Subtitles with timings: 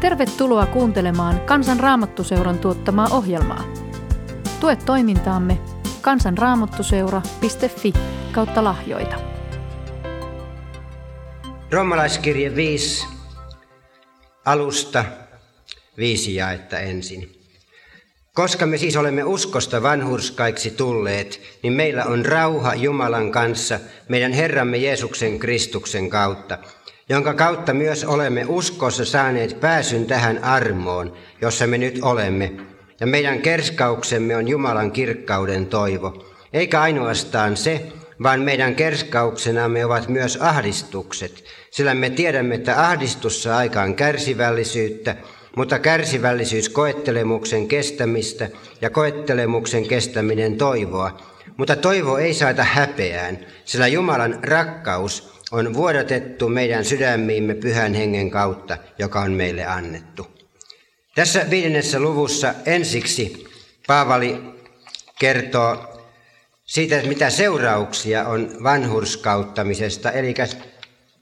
[0.00, 3.64] Tervetuloa kuuntelemaan Kansan Raamattuseuran tuottamaa ohjelmaa.
[4.60, 5.58] Tue toimintaamme
[6.00, 7.92] kansanraamattuseura.fi
[8.32, 9.16] kautta lahjoita.
[11.70, 13.06] Roomalaiskirje 5
[14.44, 15.04] alusta
[15.96, 17.32] viisi jaetta ensin.
[18.34, 24.76] Koska me siis olemme uskosta vanhurskaiksi tulleet, niin meillä on rauha Jumalan kanssa meidän Herramme
[24.76, 26.58] Jeesuksen Kristuksen kautta–
[27.08, 32.52] jonka kautta myös olemme uskossa saaneet pääsyn tähän armoon, jossa me nyt olemme.
[33.00, 36.24] Ja meidän kerskauksemme on Jumalan kirkkauden toivo.
[36.52, 37.86] Eikä ainoastaan se,
[38.22, 45.16] vaan meidän kerskauksenamme ovat myös ahdistukset, sillä me tiedämme, että ahdistussa aikaan kärsivällisyyttä,
[45.56, 48.48] mutta kärsivällisyys koettelemuksen kestämistä
[48.80, 51.18] ja koettelemuksen kestäminen toivoa.
[51.56, 58.78] Mutta toivo ei saata häpeään, sillä Jumalan rakkaus on vuodatettu meidän sydämiimme pyhän hengen kautta,
[58.98, 60.26] joka on meille annettu.
[61.14, 63.44] Tässä viidennessä luvussa ensiksi
[63.86, 64.40] Paavali
[65.18, 66.04] kertoo
[66.64, 70.34] siitä, mitä seurauksia on vanhurskauttamisesta, eli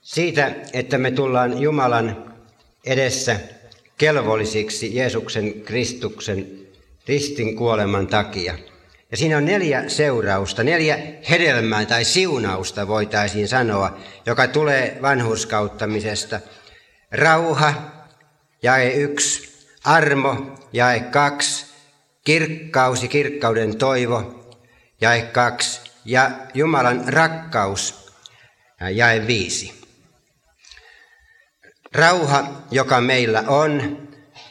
[0.02, 2.34] siitä, että me tullaan Jumalan
[2.84, 3.40] edessä
[3.98, 6.66] kelvollisiksi Jeesuksen Kristuksen
[7.08, 8.58] ristin kuoleman takia.
[9.10, 10.98] Ja siinä on neljä seurausta, neljä
[11.30, 16.40] hedelmää tai siunausta voitaisiin sanoa, joka tulee vanhurskauttamisesta.
[17.12, 17.74] Rauha,
[18.62, 21.66] jae yksi, armo, jae kaksi,
[22.24, 24.50] kirkkaus ja kirkkauden toivo,
[25.00, 28.12] jae kaksi, ja Jumalan rakkaus,
[28.92, 29.74] jae viisi.
[31.94, 34.02] Rauha, joka meillä on,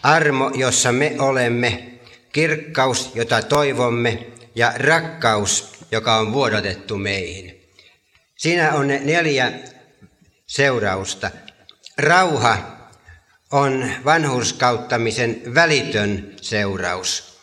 [0.04, 1.84] armo, jossa me olemme,
[2.32, 7.62] kirkkaus, jota toivomme, ja rakkaus, joka on vuodatettu meihin.
[8.38, 9.52] Siinä on ne neljä
[10.48, 11.32] seurausta.
[11.98, 12.76] Rauha
[13.52, 17.36] on vanhurskauttamisen välitön seuraus.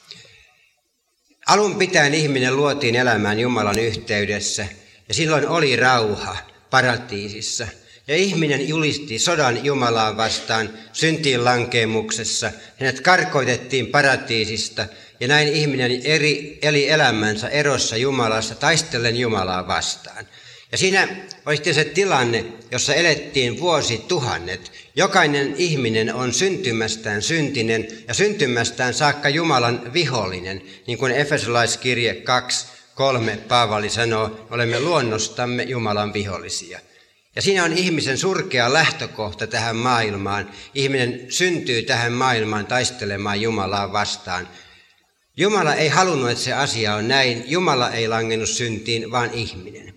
[1.46, 4.66] Alun pitäen ihminen luotiin elämään Jumalan yhteydessä
[5.08, 6.36] ja silloin oli rauha
[6.70, 7.66] paratiisissa.
[8.06, 12.52] Ja ihminen julisti sodan Jumalaa vastaan syntiin lankemuksessa.
[12.80, 14.86] Hänet karkoitettiin paratiisista
[15.22, 20.26] ja näin ihminen eri, eli elämänsä erossa Jumalassa taistellen Jumalaa vastaan.
[20.72, 21.08] Ja siinä
[21.46, 24.72] oli se tilanne, jossa elettiin vuosi tuhannet.
[24.96, 30.62] Jokainen ihminen on syntymästään syntinen ja syntymästään saakka Jumalan vihollinen.
[30.86, 36.80] Niin kuin Efesolaiskirje 2, 3 Paavali sanoo, olemme luonnostamme Jumalan vihollisia.
[37.36, 40.50] Ja siinä on ihmisen surkea lähtökohta tähän maailmaan.
[40.74, 44.48] Ihminen syntyy tähän maailmaan taistelemaan Jumalaa vastaan.
[45.36, 47.44] Jumala ei halunnut, että se asia on näin.
[47.46, 49.94] Jumala ei langennut syntiin, vaan ihminen.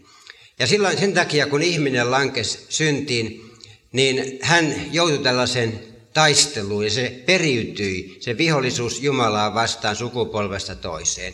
[0.59, 3.51] Ja silloin sen takia, kun ihminen lankesi syntiin,
[3.91, 5.79] niin hän joutui tällaisen
[6.13, 11.34] taisteluun ja se periytyi, se vihollisuus Jumalaa vastaan sukupolvesta toiseen.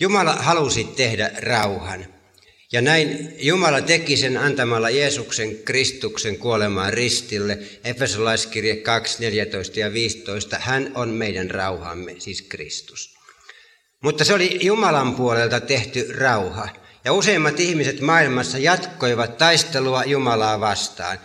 [0.00, 2.06] Jumala halusi tehdä rauhan.
[2.72, 7.58] Ja näin Jumala teki sen antamalla Jeesuksen Kristuksen kuolemaan ristille.
[7.84, 10.56] Efesolaiskirje 2, 14 ja 15.
[10.60, 13.17] Hän on meidän rauhamme, siis Kristus.
[14.02, 16.68] Mutta se oli Jumalan puolelta tehty rauha.
[17.04, 21.18] Ja useimmat ihmiset maailmassa jatkoivat taistelua Jumalaa vastaan.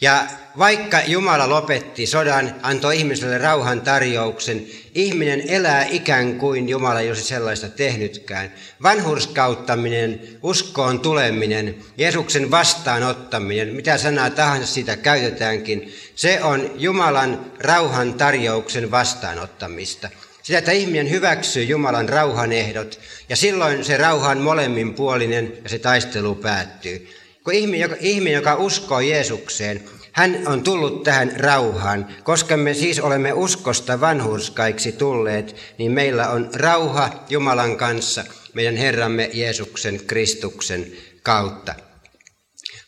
[0.00, 0.26] Ja
[0.58, 7.24] vaikka Jumala lopetti sodan, antoi ihmiselle rauhan tarjouksen, ihminen elää ikään kuin Jumala ei olisi
[7.24, 8.52] sellaista tehnytkään.
[8.82, 18.90] Vanhurskauttaminen, uskoon tuleminen, Jeesuksen vastaanottaminen, mitä sanaa tahansa siitä käytetäänkin, se on Jumalan rauhan tarjouksen
[18.90, 20.08] vastaanottamista.
[20.46, 25.78] Sitä, että ihminen hyväksyy Jumalan rauhan ehdot ja silloin se rauha on molemminpuolinen ja se
[25.78, 27.08] taistelu päättyy.
[27.44, 32.06] Kun ihminen, joka, ihminen, joka uskoo Jeesukseen, hän on tullut tähän rauhaan.
[32.22, 38.24] Koska me siis olemme uskosta vanhurskaiksi tulleet, niin meillä on rauha Jumalan kanssa
[38.54, 40.92] meidän Herramme Jeesuksen Kristuksen
[41.22, 41.74] kautta.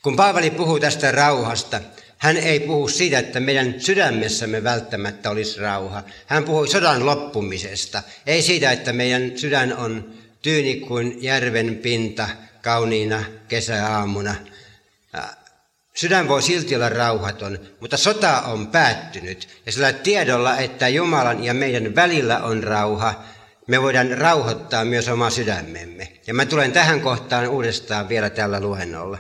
[0.03, 1.81] Kun Paavali puhuu tästä rauhasta,
[2.19, 6.03] hän ei puhu siitä, että meidän sydämessämme välttämättä olisi rauha.
[6.27, 8.03] Hän puhui sodan loppumisesta.
[8.27, 10.13] Ei siitä, että meidän sydän on
[10.43, 12.29] tyyni kuin järven pinta
[12.63, 14.35] kauniina kesäaamuna.
[15.95, 19.49] Sydän voi silti olla rauhaton, mutta sota on päättynyt.
[19.67, 23.25] Ja sillä tiedolla, että Jumalan ja meidän välillä on rauha,
[23.67, 26.13] me voidaan rauhoittaa myös oma sydämemme.
[26.27, 29.19] Ja mä tulen tähän kohtaan uudestaan vielä tällä luennolla.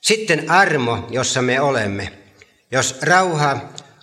[0.00, 2.12] Sitten armo, jossa me olemme.
[2.70, 3.60] Jos rauha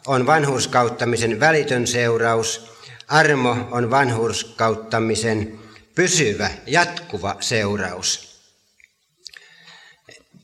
[0.07, 2.71] on vanhurskauttamisen välitön seuraus,
[3.07, 5.59] armo on vanhurskauttamisen
[5.95, 8.35] pysyvä, jatkuva seuraus.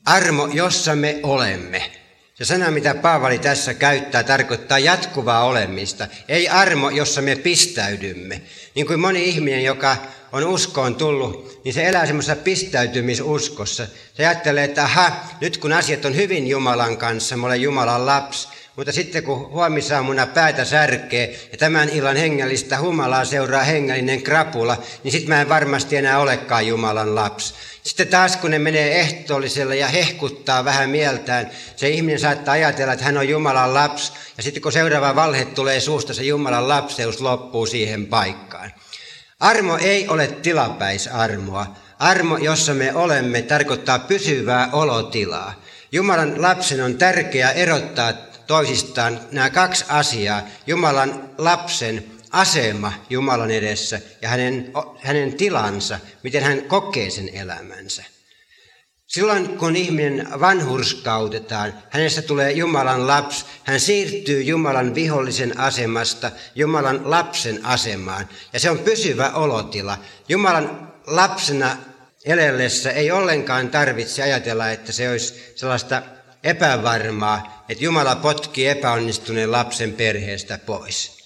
[0.04, 1.92] Armo, jossa me olemme.
[2.38, 6.08] Ja sana, mitä Paavali tässä käyttää, tarkoittaa jatkuvaa olemista.
[6.28, 8.42] Ei armo, jossa me pistäydymme.
[8.74, 9.96] Niin kuin moni ihminen, joka
[10.32, 13.86] on uskoon tullut, niin se elää semmoisessa pistäytymisuskossa.
[14.14, 18.48] Se ajattelee, että aha, nyt kun asiat on hyvin Jumalan kanssa, mä olen Jumalan lapsi,
[18.76, 25.12] mutta sitten kun huomisaamuna päätä särkee ja tämän illan hengellistä humalaa seuraa hengellinen krapula, niin
[25.12, 27.54] sitten mä en varmasti enää olekaan Jumalan lapsi.
[27.82, 33.04] Sitten taas kun ne menee ehtoollisella ja hehkuttaa vähän mieltään, se ihminen saattaa ajatella, että
[33.04, 34.12] hän on Jumalan lapsi.
[34.36, 38.72] Ja sitten kun seuraava valhe tulee suusta, se Jumalan lapseus loppuu siihen paikkaan.
[39.42, 41.74] Armo ei ole tilapäisarmoa.
[41.98, 45.54] Armo, jossa me olemme, tarkoittaa pysyvää olotilaa.
[45.92, 48.12] Jumalan lapsen on tärkeää erottaa
[48.46, 50.42] toisistaan nämä kaksi asiaa.
[50.66, 58.04] Jumalan lapsen asema Jumalan edessä ja hänen, hänen tilansa, miten hän kokee sen elämänsä.
[59.12, 67.66] Silloin kun ihminen vanhurskautetaan, hänestä tulee Jumalan lapsi, hän siirtyy Jumalan vihollisen asemasta Jumalan lapsen
[67.66, 68.28] asemaan.
[68.52, 69.98] Ja se on pysyvä olotila.
[70.28, 71.76] Jumalan lapsena
[72.24, 76.02] elellessä ei ollenkaan tarvitse ajatella, että se olisi sellaista
[76.44, 81.21] epävarmaa, että Jumala potki epäonnistuneen lapsen perheestä pois.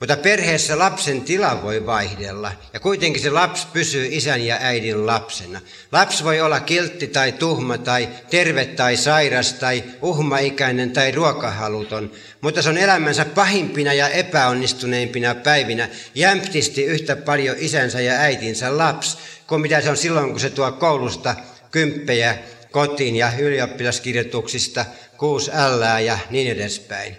[0.00, 5.60] Mutta perheessä lapsen tila voi vaihdella ja kuitenkin se lapsi pysyy isän ja äidin lapsena.
[5.92, 12.62] Lapsi voi olla kiltti tai tuhma tai terve tai sairas tai uhmaikäinen tai ruokahaluton, mutta
[12.62, 19.60] se on elämänsä pahimpina ja epäonnistuneimpina päivinä jämptisti yhtä paljon isänsä ja äitinsä lapsi kuin
[19.60, 21.34] mitä se on silloin, kun se tuo koulusta
[21.70, 22.38] kymppejä
[22.70, 24.84] kotiin ja ylioppilaskirjoituksista
[25.16, 27.16] kuusi ällää ja niin edespäin.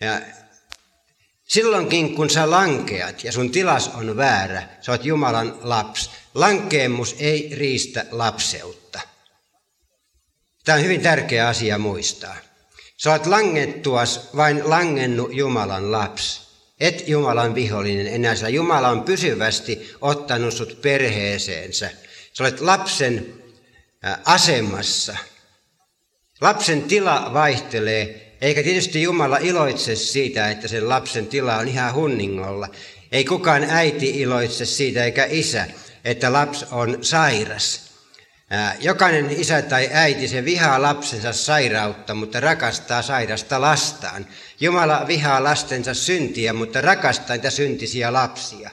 [0.00, 0.20] Ja
[1.52, 6.10] Silloinkin kun sä lankeat ja sun tilas on väärä, sä oot Jumalan lapsi.
[6.34, 9.00] Lankeemus ei riistä lapseutta.
[10.64, 12.36] Tämä on hyvin tärkeä asia muistaa.
[12.96, 16.40] Sä oot langettuas vain langennut Jumalan lapsi.
[16.80, 21.90] Et Jumalan vihollinen enää, sillä Jumala on pysyvästi ottanut sut perheeseensä.
[22.32, 23.34] Sä olet lapsen
[24.24, 25.16] asemassa.
[26.40, 32.68] Lapsen tila vaihtelee eikä tietysti Jumala iloitse siitä, että sen lapsen tila on ihan hunningolla.
[33.12, 35.66] Ei kukaan äiti iloitse siitä eikä isä,
[36.04, 37.92] että lapsi on sairas.
[38.80, 44.26] Jokainen isä tai äiti, se vihaa lapsensa sairautta, mutta rakastaa sairasta lastaan.
[44.60, 48.70] Jumala vihaa lastensa syntiä, mutta rakastaa niitä syntisiä lapsia.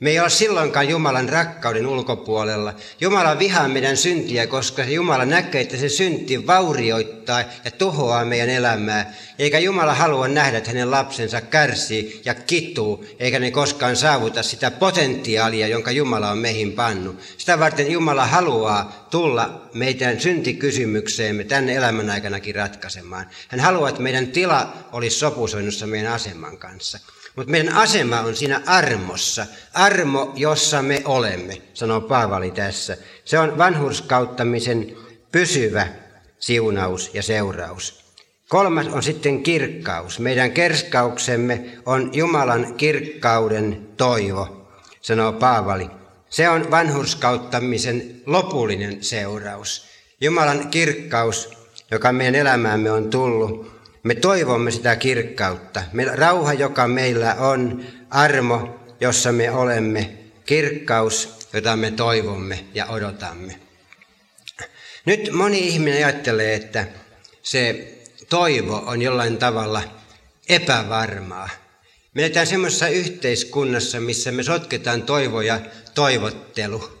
[0.00, 2.74] Me ei ole silloinkaan Jumalan rakkauden ulkopuolella.
[3.00, 9.14] Jumala vihaa meidän syntiä, koska Jumala näkee, että se synti vaurioittaa ja tuhoaa meidän elämää.
[9.38, 14.70] Eikä Jumala halua nähdä, että hänen lapsensa kärsii ja kituu, eikä ne koskaan saavuta sitä
[14.70, 17.20] potentiaalia, jonka Jumala on meihin pannut.
[17.38, 23.26] Sitä varten Jumala haluaa tulla meidän syntikysymykseemme tänne elämän aikanakin ratkaisemaan.
[23.48, 26.98] Hän haluaa, että meidän tila olisi sopusoinnussa meidän aseman kanssa.
[27.36, 29.46] Mutta meidän asema on siinä armossa.
[29.74, 32.96] Armo, jossa me olemme, sanoo Paavali tässä.
[33.24, 34.96] Se on vanhurskauttamisen
[35.32, 35.88] pysyvä
[36.38, 38.04] siunaus ja seuraus.
[38.48, 40.20] Kolmas on sitten kirkkaus.
[40.20, 44.68] Meidän kerskauksemme on Jumalan kirkkauden toivo,
[45.00, 45.90] sanoo Paavali.
[46.30, 49.86] Se on vanhurskauttamisen lopullinen seuraus.
[50.20, 51.50] Jumalan kirkkaus,
[51.90, 53.75] joka meidän elämäämme on tullut,
[54.06, 55.82] me toivomme sitä kirkkautta.
[55.92, 60.10] Me, rauha, joka meillä on, armo, jossa me olemme,
[60.44, 63.60] kirkkaus, jota me toivomme ja odotamme.
[65.04, 66.86] Nyt moni ihminen ajattelee, että
[67.42, 67.92] se
[68.28, 69.82] toivo on jollain tavalla
[70.48, 71.48] epävarmaa.
[72.14, 75.60] Me eletään semmoisessa yhteiskunnassa, missä me sotketaan toivo ja
[75.94, 76.98] toivottelu.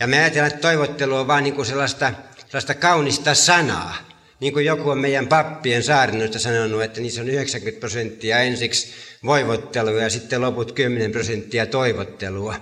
[0.00, 2.12] Ja me ajatellaan, että toivottelu on vain niin kuin sellaista,
[2.46, 4.15] sellaista kaunista sanaa.
[4.40, 8.88] Niin kuin joku on meidän pappien saarnoista sanonut, että niissä on 90 prosenttia ensiksi
[9.24, 12.54] voivottelua ja sitten loput 10 prosenttia toivottelua.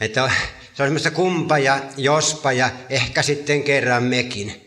[0.00, 0.30] Että
[0.74, 4.66] se on semmoista kumpa ja jospa ja ehkä sitten kerran mekin.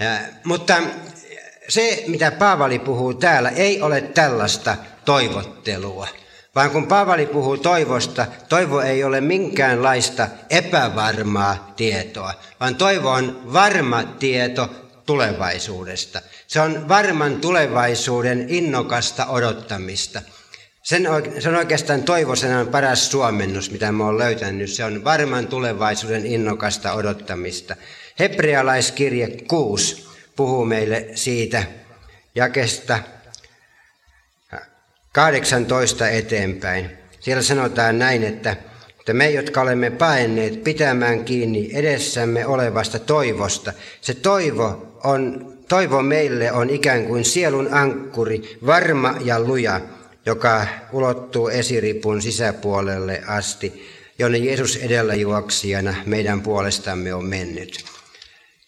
[0.00, 0.82] Ja, mutta
[1.68, 6.08] se, mitä Paavali puhuu täällä, ei ole tällaista toivottelua.
[6.54, 14.02] Vaan kun Paavali puhuu toivosta, toivo ei ole minkäänlaista epävarmaa tietoa, vaan toivo on varma
[14.02, 14.70] tieto
[15.12, 16.22] tulevaisuudesta.
[16.46, 20.22] Se on varman tulevaisuuden innokasta odottamista.
[20.82, 24.70] Sen, se on oikeastaan toivosenan paras suomennus, mitä mä oon löytänyt.
[24.70, 27.76] Se on varman tulevaisuuden innokasta odottamista.
[28.18, 31.64] Hebrealaiskirje 6 puhuu meille siitä
[32.34, 32.98] jakesta
[35.12, 36.90] 18 eteenpäin.
[37.20, 38.56] Siellä sanotaan näin, että
[38.96, 46.52] Mutta me, jotka olemme paenneet pitämään kiinni edessämme olevasta toivosta, se toivo, on, toivo meille
[46.52, 49.80] on ikään kuin sielun ankkuri, varma ja luja,
[50.26, 57.84] joka ulottuu esiripun sisäpuolelle asti, jonne Jeesus edellä juoksijana meidän puolestamme on mennyt.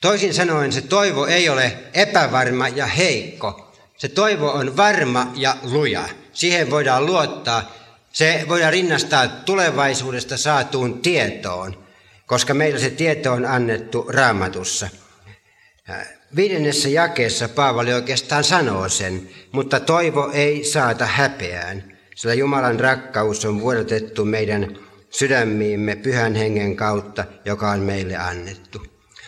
[0.01, 3.73] Toisin sanoen se toivo ei ole epävarma ja heikko.
[3.97, 6.09] Se toivo on varma ja luja.
[6.33, 7.73] Siihen voidaan luottaa.
[8.13, 11.85] Se voidaan rinnastaa tulevaisuudesta saatuun tietoon,
[12.27, 14.89] koska meillä se tieto on annettu raamatussa.
[16.37, 23.61] Viidennessä jakeessa Paavali oikeastaan sanoo sen, mutta toivo ei saata häpeään, sillä Jumalan rakkaus on
[23.61, 24.77] vuodatettu meidän
[25.11, 28.87] sydämiimme pyhän hengen kautta, joka on meille annettu.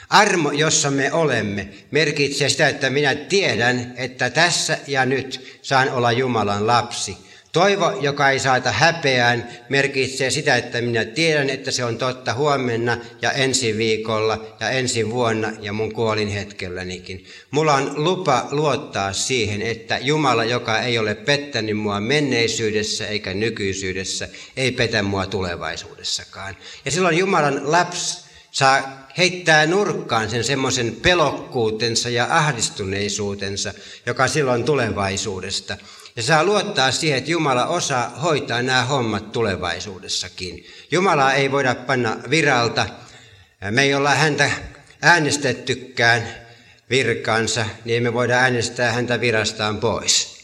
[0.09, 6.13] Armo, jossa me olemme, merkitsee sitä, että minä tiedän, että tässä ja nyt saan olla
[6.13, 7.25] Jumalan lapsi.
[7.57, 12.99] Toivo, joka ei saata häpeään, merkitsee sitä, että minä tiedän, että se on totta huomenna
[13.23, 17.25] ja ensi viikolla ja ensi vuonna ja mun kuolin hetkellänikin.
[17.51, 24.29] Mulla on lupa luottaa siihen, että Jumala, joka ei ole pettänyt mua menneisyydessä eikä nykyisyydessä,
[24.57, 26.57] ei petä mua tulevaisuudessakaan.
[26.85, 28.19] Ja silloin Jumalan lapsi
[28.51, 33.75] saa heittää nurkkaan sen semmoisen pelokkuutensa ja ahdistuneisuutensa,
[34.07, 35.77] joka silloin tulevaisuudesta.
[36.16, 40.66] Ja saa luottaa siihen, että Jumala osaa hoitaa nämä hommat tulevaisuudessakin.
[40.90, 42.87] Jumalaa ei voida panna viralta.
[43.70, 44.50] Me ei olla häntä
[45.02, 46.28] äänestettykään
[46.90, 50.37] virkaansa, niin me voida äänestää häntä virastaan pois.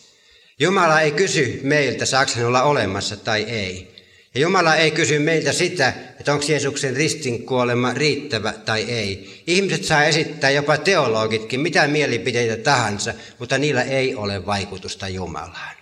[0.59, 3.92] Jumala ei kysy meiltä, saako hän olla olemassa tai ei.
[4.35, 9.43] Ja Jumala ei kysy meiltä sitä, että onko Jeesuksen ristin kuolema riittävä tai ei.
[9.47, 15.77] Ihmiset saa esittää jopa teologitkin mitä mielipiteitä tahansa, mutta niillä ei ole vaikutusta Jumalaan.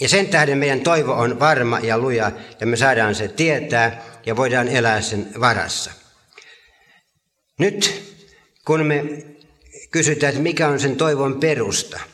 [0.00, 4.36] Ja sen tähden meidän toivo on varma ja luja ja me saadaan se tietää ja
[4.36, 5.90] voidaan elää sen varassa.
[7.58, 8.02] Nyt
[8.64, 9.04] kun me
[9.90, 12.00] kysytään, että mikä on sen toivon perusta–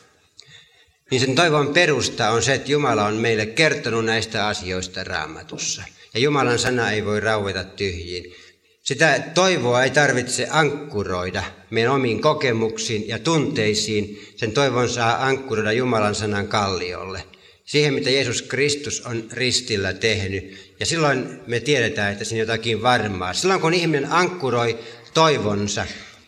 [1.11, 5.83] niin sen toivon perusta on se, että Jumala on meille kertonut näistä asioista raamatussa.
[6.15, 8.35] Ja Jumalan sana ei voi raueta tyhjiin.
[8.83, 14.29] Sitä toivoa ei tarvitse ankkuroida meidän omiin kokemuksiin ja tunteisiin.
[14.37, 17.25] Sen toivon saa ankkuroida Jumalan sanan kalliolle.
[17.65, 20.75] Siihen, mitä Jeesus Kristus on ristillä tehnyt.
[20.81, 23.33] Ja silloin me tiedetään, että siinä jotakin varmaa.
[23.33, 24.79] Silloin kun ihminen ankkuroi
[25.15, 25.87] toivonsa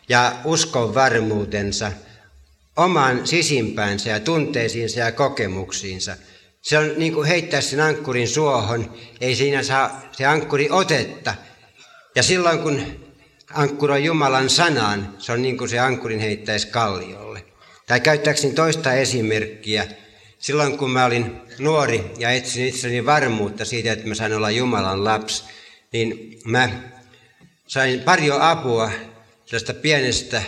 [0.09, 1.91] ja uskon varmuutensa
[2.77, 6.15] omaan sisimpäänsä ja tunteisiinsa ja kokemuksiinsa.
[6.61, 11.35] Se on niin kuin heittää sen ankkurin suohon, ei siinä saa se ankkuri otetta.
[12.15, 12.81] Ja silloin kun
[13.53, 17.45] ankkuroi Jumalan sanaan, se on niin kuin se ankkurin heittäisi kalliolle.
[17.87, 19.87] Tai käyttääkseni toista esimerkkiä,
[20.39, 25.03] silloin kun mä olin nuori ja etsin itselleni varmuutta siitä, että mä sain olla Jumalan
[25.03, 25.43] lapsi,
[25.93, 26.69] niin mä
[27.67, 28.91] sain pari apua
[29.51, 30.41] tästä pienestä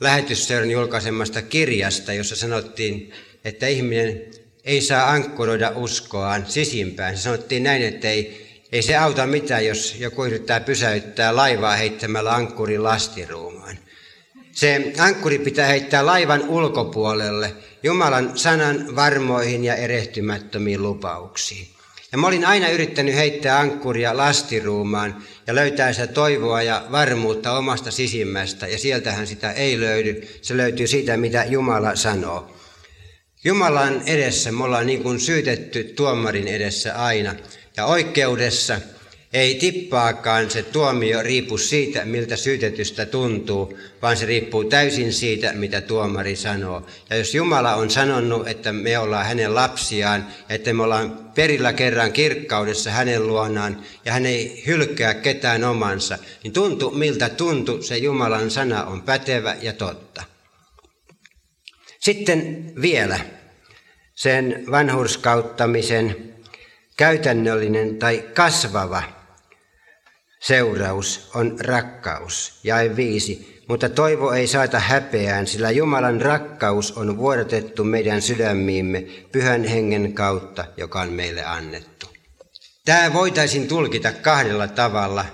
[0.00, 3.12] lähetysseuran julkaisemasta kirjasta, jossa sanottiin,
[3.44, 4.22] että ihminen
[4.64, 7.16] ei saa ankkuroida uskoaan sisimpään.
[7.16, 12.34] Se sanottiin näin, että ei, ei se auta mitään, jos joku yrittää pysäyttää laivaa heittämällä
[12.34, 13.78] ankkurin lastiruumaan.
[14.52, 17.52] Se ankkuri pitää heittää laivan ulkopuolelle
[17.82, 21.79] Jumalan sanan varmoihin ja erehtymättömiin lupauksiin.
[22.12, 27.90] Ja mä olin aina yrittänyt heittää ankkuria lastiruumaan ja löytää sitä toivoa ja varmuutta omasta
[27.90, 28.66] sisimmästä.
[28.66, 30.28] Ja sieltähän sitä ei löydy.
[30.42, 32.56] Se löytyy siitä, mitä Jumala sanoo.
[33.44, 37.34] Jumalan edessä me ollaan niin kuin syytetty tuomarin edessä aina.
[37.76, 38.80] Ja oikeudessa
[39.32, 45.80] ei tippaakaan se tuomio riipu siitä, miltä syytetystä tuntuu, vaan se riippuu täysin siitä, mitä
[45.80, 46.86] tuomari sanoo.
[47.10, 52.12] Ja jos Jumala on sanonut, että me ollaan hänen lapsiaan, että me ollaan perillä kerran
[52.12, 58.50] kirkkaudessa hänen luonaan, ja hän ei hylkää ketään omansa, niin tuntu miltä tuntu, se Jumalan
[58.50, 60.22] sana on pätevä ja totta.
[62.00, 63.20] Sitten vielä
[64.14, 66.34] sen vanhurskauttamisen
[66.96, 69.19] käytännöllinen tai kasvava
[70.40, 72.60] Seuraus on rakkaus.
[72.64, 73.60] Jae viisi.
[73.68, 79.00] Mutta toivo ei saata häpeään, sillä Jumalan rakkaus on vuodatettu meidän sydämiimme
[79.32, 82.06] pyhän hengen kautta, joka on meille annettu.
[82.84, 85.24] Tämä voitaisiin tulkita kahdella tavalla.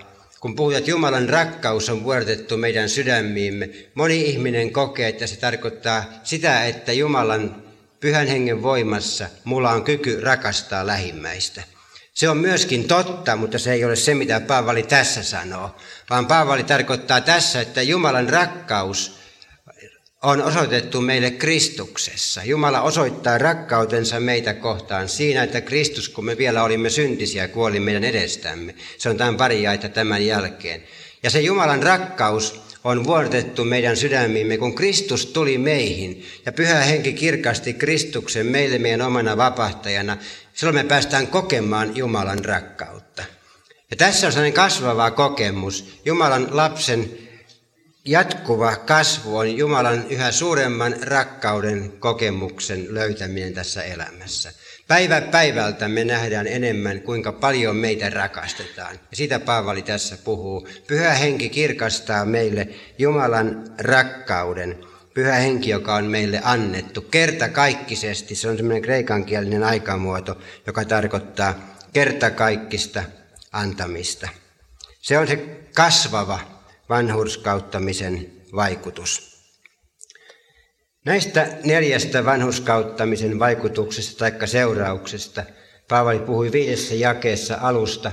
[0.40, 6.04] Kun puhutaan, että Jumalan rakkaus on vuodatettu meidän sydämiimme, moni ihminen kokee, että se tarkoittaa
[6.22, 7.62] sitä, että Jumalan
[8.00, 11.75] pyhän hengen voimassa mulla on kyky rakastaa lähimmäistä.
[12.16, 15.76] Se on myöskin totta, mutta se ei ole se, mitä Paavali tässä sanoo,
[16.10, 19.18] vaan Paavali tarkoittaa tässä, että Jumalan rakkaus
[20.22, 22.44] on osoitettu meille Kristuksessa.
[22.44, 28.04] Jumala osoittaa rakkautensa meitä kohtaan siinä, että Kristus, kun me vielä olimme syntisiä, kuoli meidän
[28.04, 28.74] edestämme.
[28.98, 30.82] Se on tämän pari jaita tämän jälkeen.
[31.22, 37.12] Ja se Jumalan rakkaus on vuodatettu meidän sydämiimme, kun Kristus tuli meihin ja pyhä henki
[37.12, 40.16] kirkasti Kristuksen meille meidän omana vapahtajana.
[40.54, 43.24] Silloin me päästään kokemaan Jumalan rakkautta.
[43.90, 46.00] Ja tässä on sellainen kasvava kokemus.
[46.04, 47.10] Jumalan lapsen
[48.06, 54.52] jatkuva kasvu on Jumalan yhä suuremman rakkauden kokemuksen löytäminen tässä elämässä.
[54.88, 58.94] Päivä päivältä me nähdään enemmän, kuinka paljon meitä rakastetaan.
[59.10, 60.68] Ja siitä Paavali tässä puhuu.
[60.86, 64.78] Pyhä henki kirkastaa meille Jumalan rakkauden.
[65.14, 68.34] Pyhä henki, joka on meille annettu kertakaikkisesti.
[68.34, 73.02] Se on semmoinen kreikankielinen aikamuoto, joka tarkoittaa kertakaikkista
[73.52, 74.28] antamista.
[75.00, 75.36] Se on se
[75.74, 76.55] kasvava
[76.88, 79.36] vanhurskauttamisen vaikutus.
[81.04, 85.44] Näistä neljästä vanhuskauttamisen vaikutuksesta tai seurauksesta
[85.88, 88.12] Paavali puhui viidessä jakeessa alusta.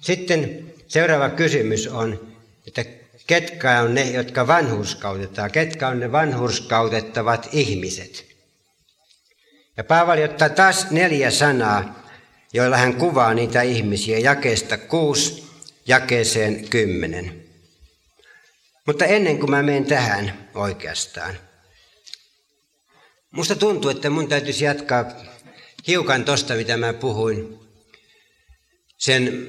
[0.00, 2.84] Sitten seuraava kysymys on, että
[3.26, 5.50] ketkä on ne, jotka vanhurskautetaan?
[5.50, 8.24] Ketkä on ne vanhurskautettavat ihmiset?
[9.76, 12.08] Ja Paavali ottaa taas neljä sanaa,
[12.52, 15.44] joilla hän kuvaa niitä ihmisiä jakeesta kuusi
[15.86, 17.43] jakeeseen kymmenen.
[18.86, 21.38] Mutta ennen kuin mä menen tähän oikeastaan,
[23.30, 25.04] musta tuntuu, että mun täytyisi jatkaa
[25.86, 27.58] hiukan tosta, mitä mä puhuin.
[28.98, 29.46] Sen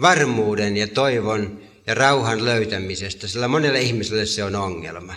[0.00, 5.14] varmuuden ja toivon ja rauhan löytämisestä, sillä monelle ihmiselle se on ongelma.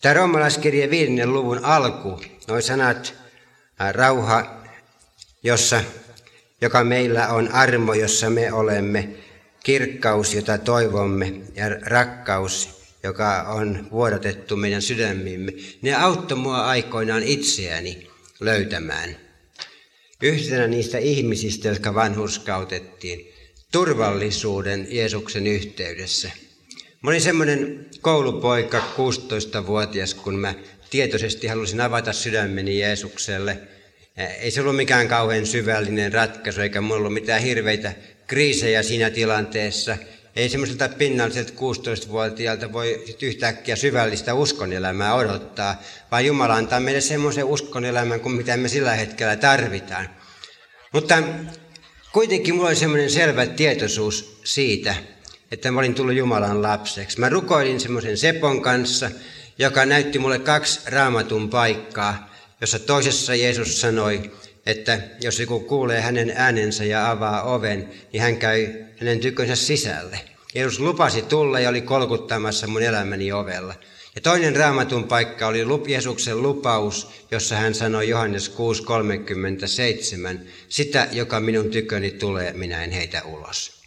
[0.00, 3.14] Tämä roomalaiskirja viidennen luvun alku, nuo sanat,
[3.92, 4.62] rauha,
[5.42, 5.84] jossa,
[6.60, 9.08] joka meillä on armo, jossa me olemme,
[9.66, 12.68] kirkkaus, jota toivomme, ja rakkaus,
[13.02, 18.06] joka on vuodatettu meidän sydämimme, ne auttoi mua aikoinaan itseäni
[18.40, 19.16] löytämään.
[20.22, 23.32] Yhtenä niistä ihmisistä, jotka vanhurskautettiin,
[23.72, 26.30] turvallisuuden Jeesuksen yhteydessä.
[27.02, 30.54] Mä olin semmoinen koulupoika, 16-vuotias, kun mä
[30.90, 33.58] tietoisesti halusin avata sydämeni Jeesukselle.
[34.40, 37.92] Ei se ollut mikään kauhean syvällinen ratkaisu, eikä mulla ollut mitään hirveitä
[38.26, 39.96] kriisejä siinä tilanteessa.
[40.36, 48.20] Ei semmoiselta pinnalliselta 16-vuotiaalta voi yhtäkkiä syvällistä uskonelämää odottaa, vaan Jumala antaa meille semmoisen uskonelämän
[48.20, 50.08] kuin mitä me sillä hetkellä tarvitaan.
[50.92, 51.22] Mutta
[52.12, 54.94] kuitenkin mulla oli semmoinen selvä tietoisuus siitä,
[55.52, 57.20] että mä olin tullut Jumalan lapseksi.
[57.20, 59.10] Mä rukoilin semmoisen Sepon kanssa,
[59.58, 64.32] joka näytti mulle kaksi raamatun paikkaa, jossa toisessa Jeesus sanoi,
[64.66, 70.20] että jos joku kuulee hänen äänensä ja avaa oven, niin hän käy hänen tykönsä sisälle.
[70.54, 73.74] Jeesus lupasi tulla ja oli kolkuttamassa mun elämäni ovella.
[74.14, 78.52] Ja toinen raamatun paikka oli Jeesuksen lupaus, jossa hän sanoi Johannes
[80.38, 83.82] 6.37, sitä, joka minun tyköni tulee, minä en heitä ulos.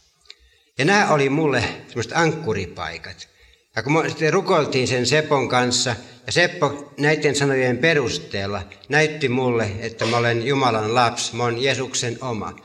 [0.77, 3.27] Ja nämä oli mulle semmoiset ankkuripaikat.
[3.75, 5.95] Ja kun me sitten rukoiltiin sen Sepon kanssa,
[6.29, 12.17] ja Seppo näiden sanojen perusteella näytti mulle, että mä olen Jumalan lapsi, mä olen Jeesuksen
[12.21, 12.55] oma.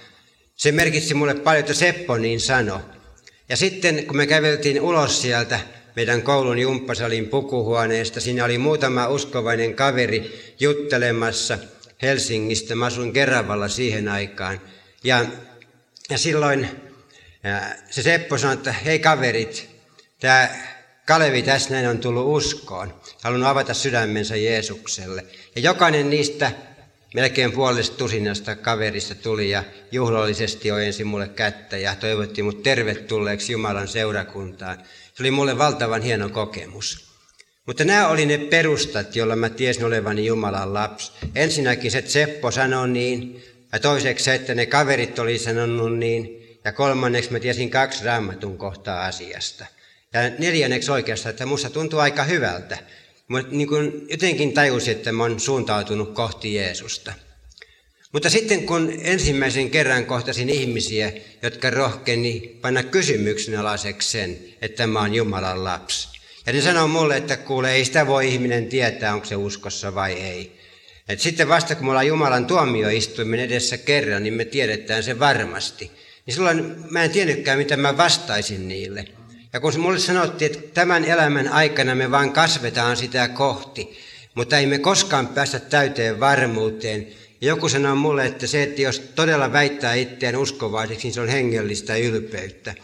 [0.57, 2.81] Se merkitsi mulle paljon, että Seppo niin sano.
[3.49, 5.61] Ja sitten kun me käveltiin ulos sieltä
[5.97, 11.59] meidän koulun jumppasalin pukuhuoneesta, siinä oli muutama uskovainen kaveri juttelemassa
[12.03, 12.75] Helsingistä.
[12.75, 14.61] Mä asuin Keravalla siihen aikaan.
[15.05, 15.25] Ja,
[16.11, 16.69] ja silloin
[17.45, 19.69] ja se Seppo sanoi, että hei kaverit,
[20.21, 20.49] tämä
[21.07, 25.25] Kalevi tässä näin on tullut uskoon, halunnut avata sydämensä Jeesukselle.
[25.57, 26.53] Ja jokainen niistä
[27.15, 33.89] melkein puolesta tusinasta kaverista tuli ja juhlallisesti ojensi mulle kättä ja toivotti mut tervetulleeksi Jumalan
[33.89, 34.79] seurakuntaan.
[35.15, 37.15] Se oli mulle valtavan hieno kokemus.
[37.67, 41.13] Mutta nämä oli ne perustat, joilla mä tiesin olevani Jumalan lapsi.
[41.35, 46.59] Ensinnäkin se, että Seppo sanoi niin, ja toiseksi se, että ne kaverit oli sanonut niin,
[46.65, 49.67] ja kolmanneksi mä tiesin kaksi raamatun kohtaa asiasta.
[50.15, 52.79] Ja neljänneksi oikeastaan, että musta tuntuu aika hyvältä.
[53.29, 57.13] Mutta niin kuin jotenkin tajusin, että mä oon suuntautunut kohti Jeesusta.
[58.13, 65.01] Mutta sitten kun ensimmäisen kerran kohtasin ihmisiä, jotka rohkeni panna kysymyksen alaiseksi sen, että mä
[65.01, 66.09] oon Jumalan lapsi.
[66.47, 70.13] Ja ne sanoo mulle, että kuule, ei sitä voi ihminen tietää, onko se uskossa vai
[70.13, 70.61] ei.
[71.09, 75.91] Et sitten vasta kun me ollaan Jumalan tuomioistuimen edessä kerran, niin me tiedetään se varmasti.
[76.27, 79.05] Niin silloin mä en tiennytkään, mitä mä vastaisin niille.
[79.55, 83.99] Ja kun mulle sanottiin, että tämän elämän aikana me vain kasvetaan sitä kohti,
[84.35, 87.07] mutta ei me koskaan päästä täyteen varmuuteen.
[87.41, 91.29] Ja joku sanoi mulle, että se, että jos todella väittää itseään uskovaiseksi, niin se on
[91.29, 92.75] hengellistä ylpeyttä.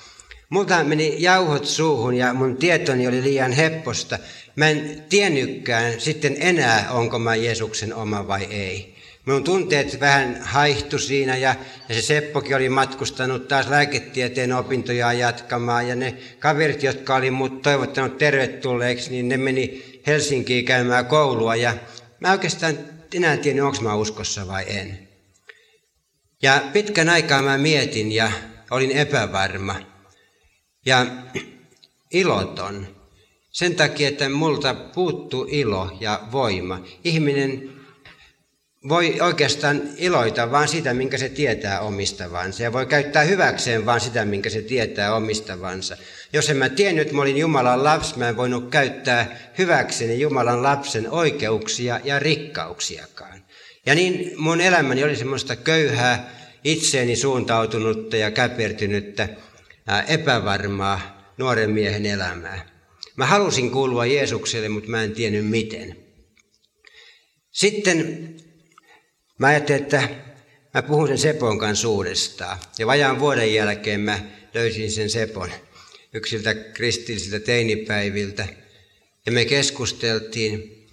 [0.49, 4.19] Multa meni jauhot suuhun ja mun tietoni oli liian hepposta.
[4.57, 8.90] Mä en tiennytkään sitten enää, onko mä Jeesuksen oma vai ei.
[9.27, 11.55] Minun tunteet vähän haihtu siinä ja,
[11.89, 17.63] ja se Seppokin oli matkustanut taas lääketieteen opintoja jatkamaan ja ne kaverit, jotka oli mut
[17.63, 21.75] toivottanut tervetulleeksi, niin ne meni Helsinkiin käymään koulua ja
[22.21, 22.79] mä oikeastaan
[23.15, 25.09] enää tiennyt, onko mä uskossa vai en.
[26.43, 28.33] Ja pitkän aikaa mä mietin ja
[28.71, 29.77] olin epävarma
[30.87, 31.07] ja
[32.11, 32.97] iloton.
[33.51, 36.81] Sen takia, että multa puuttuu ilo ja voima.
[37.05, 37.80] Ihminen
[38.89, 42.63] voi oikeastaan iloita vaan sitä, minkä se tietää omistavansa.
[42.63, 45.97] Ja voi käyttää hyväkseen vaan sitä, minkä se tietää omistavansa.
[46.33, 51.11] Jos en mä tiennyt, mä olin Jumalan lapsi, mä en voinut käyttää hyväkseni Jumalan lapsen
[51.11, 53.45] oikeuksia ja rikkauksiakaan.
[53.87, 56.31] Ja niin mun elämäni oli semmoista köyhää,
[56.65, 59.29] itseeni suuntautunutta ja käpertynyttä,
[60.09, 62.67] epävarmaa nuoren miehen elämää.
[63.17, 65.97] Mä halusin kuulua Jeesukselle, mutta mä en tiennyt miten.
[67.51, 68.29] Sitten
[69.41, 70.09] Mä ajattelin, että
[70.75, 72.59] mä puhun sen Sepon kanssa uudestaan.
[72.79, 74.21] Ja vajaan vuoden jälkeen mä
[74.55, 75.51] löysin sen Sepon
[76.15, 78.49] yksiltä kristillisiltä teinipäiviltä.
[79.27, 80.87] Ja me keskusteltiin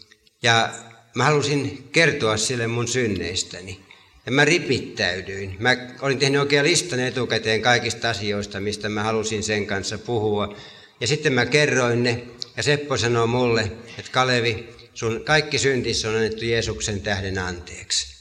[0.44, 0.70] ja
[1.16, 3.80] mä halusin kertoa sille mun synneistäni.
[4.26, 5.56] Ja mä ripittäydyin.
[5.60, 10.58] Mä olin tehnyt oikein listan etukäteen kaikista asioista, mistä mä halusin sen kanssa puhua.
[11.02, 12.24] Ja sitten mä kerroin ne,
[12.58, 18.17] ja Seppo sanoi mulle, että Kalevi, sun kaikki syntis on annettu Jeesuksen tähden anteeksi.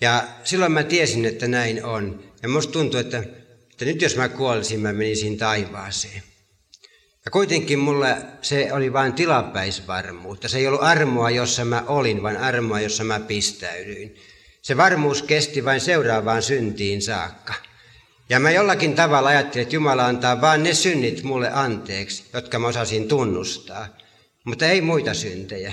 [0.00, 2.22] Ja silloin mä tiesin, että näin on.
[2.42, 3.18] Ja musta tuntui, että,
[3.70, 6.22] että nyt jos mä kuolisin, mä menisin taivaaseen.
[7.24, 10.48] Ja kuitenkin mulle se oli vain tilapäisvarmuutta.
[10.48, 14.14] Se ei ollut armoa, jossa mä olin, vaan armoa, jossa mä pistäydyin.
[14.62, 17.54] Se varmuus kesti vain seuraavaan syntiin saakka.
[18.28, 22.68] Ja mä jollakin tavalla ajattelin, että Jumala antaa vain ne synnit mulle anteeksi, jotka mä
[22.68, 23.88] osasin tunnustaa.
[24.44, 25.72] Mutta ei muita syntejä.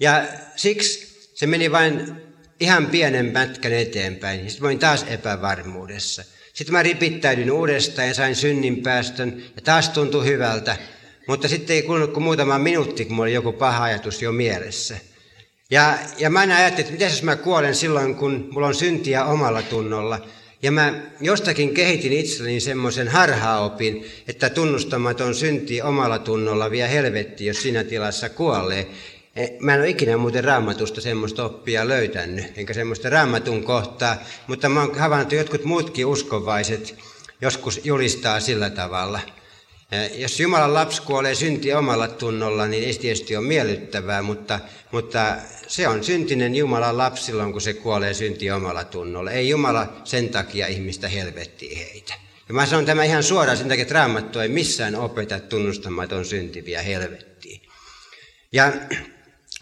[0.00, 0.24] Ja
[0.56, 2.22] siksi se meni vain
[2.60, 4.50] ihan pienen pätkän eteenpäin.
[4.50, 6.24] Sitten olin taas epävarmuudessa.
[6.52, 10.76] Sitten mä ripittäydyin uudestaan ja sain synnin päästön ja taas tuntui hyvältä.
[11.26, 14.96] Mutta sitten ei kulunut kuin muutama minuutti, kun mulla oli joku paha ajatus jo mielessä.
[15.70, 19.62] Ja, ja mä ajattelin, että miten jos mä kuolen silloin, kun mulla on syntiä omalla
[19.62, 20.26] tunnolla.
[20.62, 27.62] Ja mä jostakin kehitin itselleni semmoisen harhaopin, että tunnustamaton synti omalla tunnolla vie helvetti, jos
[27.62, 28.86] siinä tilassa kuolee.
[29.38, 34.68] E, mä en ole ikinä muuten raamatusta semmoista oppia löytänyt, enkä semmoista raamatun kohtaa, mutta
[34.68, 36.94] mä oon havainnut, että jotkut muutkin uskovaiset
[37.40, 39.20] joskus julistaa sillä tavalla.
[39.92, 44.60] E, jos Jumalan lapsi kuolee syntiä omalla tunnolla, niin ei tietysti ole miellyttävää, mutta,
[44.92, 49.30] mutta se on syntinen Jumalan lapsi silloin, kun se kuolee syntiä omalla tunnolla.
[49.30, 52.14] Ei Jumala sen takia ihmistä helvettiin heitä.
[52.48, 56.82] Ja mä sanon tämä ihan suoraan sen takia, että raamattu ei missään opeta tunnustamaton syntiviä
[56.82, 57.60] helvettiin.
[58.52, 58.72] Ja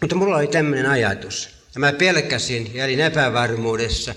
[0.01, 1.49] mutta mulla oli tämmöinen ajatus.
[1.73, 4.15] Ja mä pelkäsin ja olin epävarmuudessa.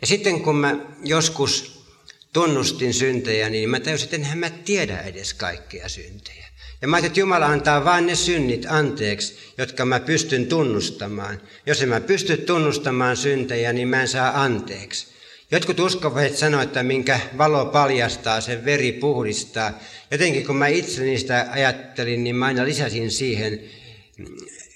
[0.00, 1.84] Ja sitten kun mä joskus
[2.32, 6.44] tunnustin syntejä, niin mä täysin, että enhän mä tiedä edes kaikkia syntejä.
[6.82, 11.40] Ja mä ajattelin, että Jumala antaa vain ne synnit anteeksi, jotka mä pystyn tunnustamaan.
[11.66, 15.06] Jos en mä pysty tunnustamaan syntejä, niin mä en saa anteeksi.
[15.50, 19.78] Jotkut uskovat sanoa, että minkä valo paljastaa, sen veri puhdistaa.
[20.10, 23.60] Jotenkin kun mä itse niistä ajattelin, niin mä aina lisäsin siihen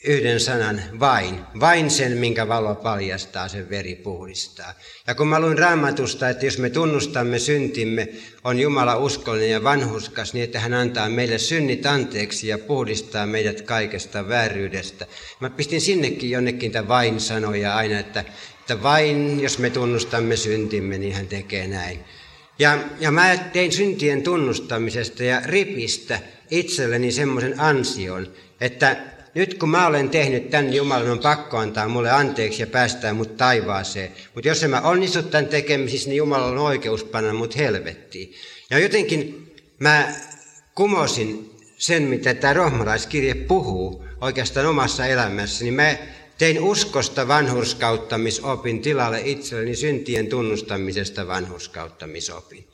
[0.04, 1.40] yhden sanan vain.
[1.60, 4.74] Vain sen, minkä valo paljastaa, sen veri puhdistaa.
[5.06, 8.08] Ja kun mä luin raamatusta, että jos me tunnustamme syntimme,
[8.44, 13.62] on Jumala uskollinen ja vanhuskas, niin että hän antaa meille synnit anteeksi ja puhdistaa meidät
[13.62, 15.06] kaikesta vääryydestä.
[15.40, 18.24] Mä pistin sinnekin jonnekin tämän vain sanoja aina, että,
[18.60, 22.00] että vain jos me tunnustamme syntimme, niin hän tekee näin.
[22.58, 29.86] Ja, ja mä tein syntien tunnustamisesta ja ripistä itselleni semmoisen ansion, että nyt kun mä
[29.86, 34.12] olen tehnyt tämän, niin Jumalan on pakko antaa mulle anteeksi ja päästää mut taivaaseen.
[34.34, 38.34] Mutta jos en mä onnistu tämän tekemisissä, niin Jumala on oikeus panna mut helvettiin.
[38.70, 40.12] Ja jotenkin mä
[40.74, 45.70] kumosin sen, mitä tämä rohmalaiskirje puhuu oikeastaan omassa elämässäni.
[45.70, 45.96] Mä
[46.38, 52.68] tein uskosta vanhurskauttamisopin tilalle itselleni syntien tunnustamisesta vanhurskauttamisopin.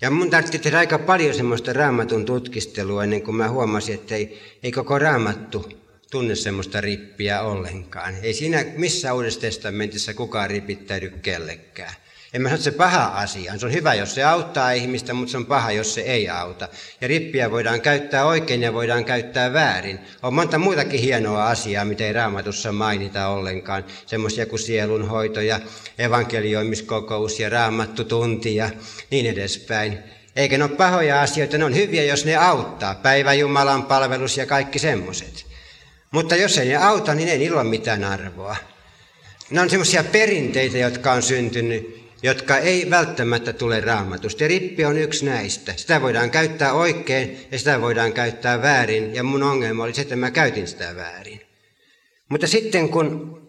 [0.00, 4.40] Ja mun tarvitsi tehdä aika paljon semmoista raamatun tutkistelua ennen kuin mä huomasin, että ei,
[4.62, 5.79] ei koko raamattu
[6.10, 8.14] tunne semmoista rippiä ollenkaan.
[8.22, 11.94] Ei siinä missään uudessa testamentissa kukaan ripittäydy kellekään.
[12.32, 13.58] En mä sano, että se paha asia.
[13.58, 16.68] Se on hyvä, jos se auttaa ihmistä, mutta se on paha, jos se ei auta.
[17.00, 20.00] Ja rippiä voidaan käyttää oikein ja voidaan käyttää väärin.
[20.22, 23.84] On monta muutakin hienoa asiaa, mitä ei raamatussa mainita ollenkaan.
[24.06, 25.60] Semmoisia kuin sielunhoito ja
[25.98, 28.70] evankelioimiskokous ja raamattutunti ja
[29.10, 29.98] niin edespäin.
[30.36, 32.94] Eikä ne ole pahoja asioita, ne on hyviä, jos ne auttaa.
[32.94, 35.49] Päivä Jumalan palvelus ja kaikki semmoiset.
[36.10, 38.56] Mutta jos ei ne auta, niin ei niillä ole mitään arvoa.
[39.50, 44.44] Ne on semmoisia perinteitä, jotka on syntynyt, jotka ei välttämättä tule raamatusta.
[44.44, 45.72] Ja rippi on yksi näistä.
[45.76, 49.14] Sitä voidaan käyttää oikein ja sitä voidaan käyttää väärin.
[49.14, 51.40] Ja mun ongelma oli se, että mä käytin sitä väärin.
[52.28, 53.40] Mutta sitten kun,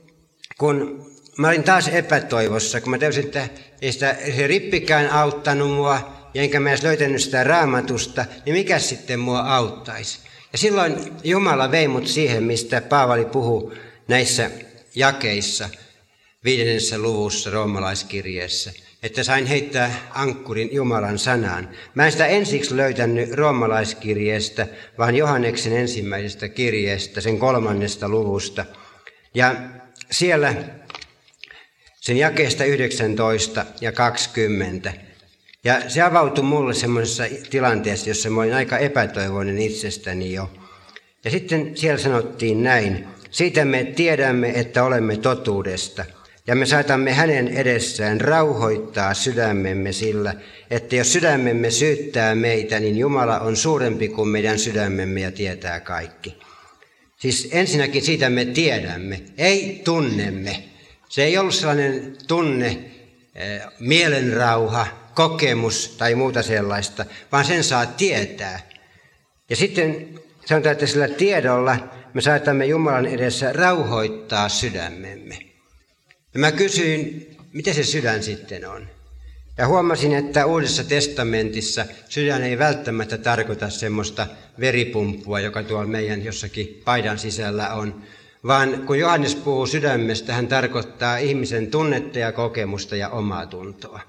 [0.57, 1.05] kun
[1.37, 3.47] mä olin taas epätoivossa, kun mä täysin, että
[3.81, 8.79] ei sitä, se rippikään auttanut mua, ja enkä mä edes löytänyt sitä raamatusta, niin mikä
[8.79, 10.19] sitten mua auttaisi?
[10.51, 13.73] Ja silloin Jumala vei mut siihen, mistä Paavali puhuu
[14.07, 14.51] näissä
[14.95, 15.69] jakeissa,
[16.43, 18.71] viidennessä luvussa roomalaiskirjeessä,
[19.03, 21.69] että sain heittää ankkurin Jumalan sanaan.
[21.95, 28.65] Mä en sitä ensiksi löytänyt roomalaiskirjeestä, vaan Johanneksen ensimmäisestä kirjeestä, sen kolmannesta luvusta.
[29.33, 29.55] Ja
[30.11, 30.53] siellä
[31.99, 34.93] sen jakeesta 19 ja 20.
[35.63, 40.51] Ja se avautui mulle semmoisessa tilanteessa, jossa mä olin aika epätoivoinen itsestäni jo.
[41.25, 46.05] Ja sitten siellä sanottiin näin, siitä me tiedämme, että olemme totuudesta,
[46.47, 50.33] ja me saatamme hänen edessään rauhoittaa sydämemme sillä,
[50.69, 56.37] että jos sydämemme syyttää meitä, niin Jumala on suurempi kuin meidän sydämemme ja tietää kaikki.
[57.17, 60.63] Siis ensinnäkin siitä me tiedämme, ei tunnemme.
[61.09, 62.77] Se ei ollut sellainen tunne,
[63.35, 68.69] eh, mielenrauha, kokemus tai muuta sellaista, vaan sen saa tietää.
[69.49, 71.77] Ja sitten sanotaan, että sillä tiedolla
[72.13, 75.37] me saatamme Jumalan edessä rauhoittaa sydämemme.
[76.33, 78.87] Ja mä kysyin, mitä se sydän sitten on?
[79.57, 84.27] Ja huomasin, että Uudessa testamentissa sydän ei välttämättä tarkoita semmoista
[84.59, 88.01] veripumppua, joka tuolla meidän jossakin paidan sisällä on,
[88.47, 93.99] vaan kun Johannes puhuu sydämestä, hän tarkoittaa ihmisen tunnetta ja kokemusta ja omaa tuntoa.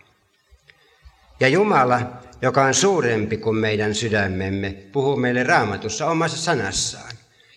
[1.43, 2.01] Ja Jumala,
[2.43, 7.13] joka on suurempi kuin meidän sydämemme, puhuu meille raamatussa omassa sanassaan.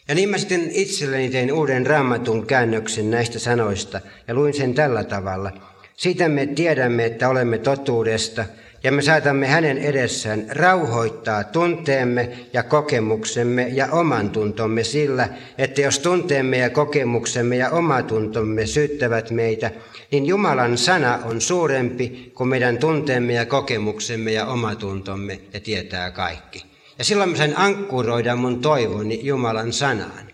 [0.08, 5.04] Ja niin mä sitten itselleni tein uuden raamatun käännöksen näistä sanoista ja luin sen tällä
[5.04, 5.52] tavalla.
[5.98, 8.46] Siitä me tiedämme, että olemme totuudesta
[8.86, 16.00] ja me saatamme hänen edessään rauhoittaa tunteemme ja kokemuksemme ja oman tuntomme sillä, että jos
[16.00, 19.72] tunteemme ja kokemuksemme ja omatuntomme syyttävät meitä,
[20.12, 26.66] niin Jumalan sana on suurempi kuin meidän tunteemme ja kokemuksemme ja omatuntomme ja tietää kaikki.
[26.98, 30.32] Ja silloin mä sain ankkuroida mun toivoni Jumalan sanaan.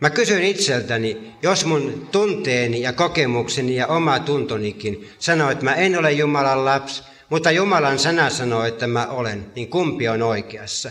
[0.00, 5.98] Mä kysyin itseltäni, jos mun tunteeni ja kokemukseni ja oma tuntonikin sanoo, että mä en
[5.98, 10.90] ole Jumalan lapsi, mutta Jumalan sana sanoo, että mä olen, niin kumpi on oikeassa?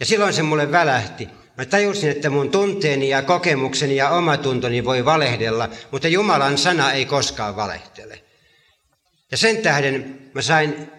[0.00, 1.28] Ja silloin se mulle välähti.
[1.58, 7.04] Mä tajusin, että mun tunteeni ja kokemukseni ja omatuntoni voi valehdella, mutta Jumalan sana ei
[7.04, 8.22] koskaan valehtele.
[9.30, 10.90] Ja sen tähden mä sain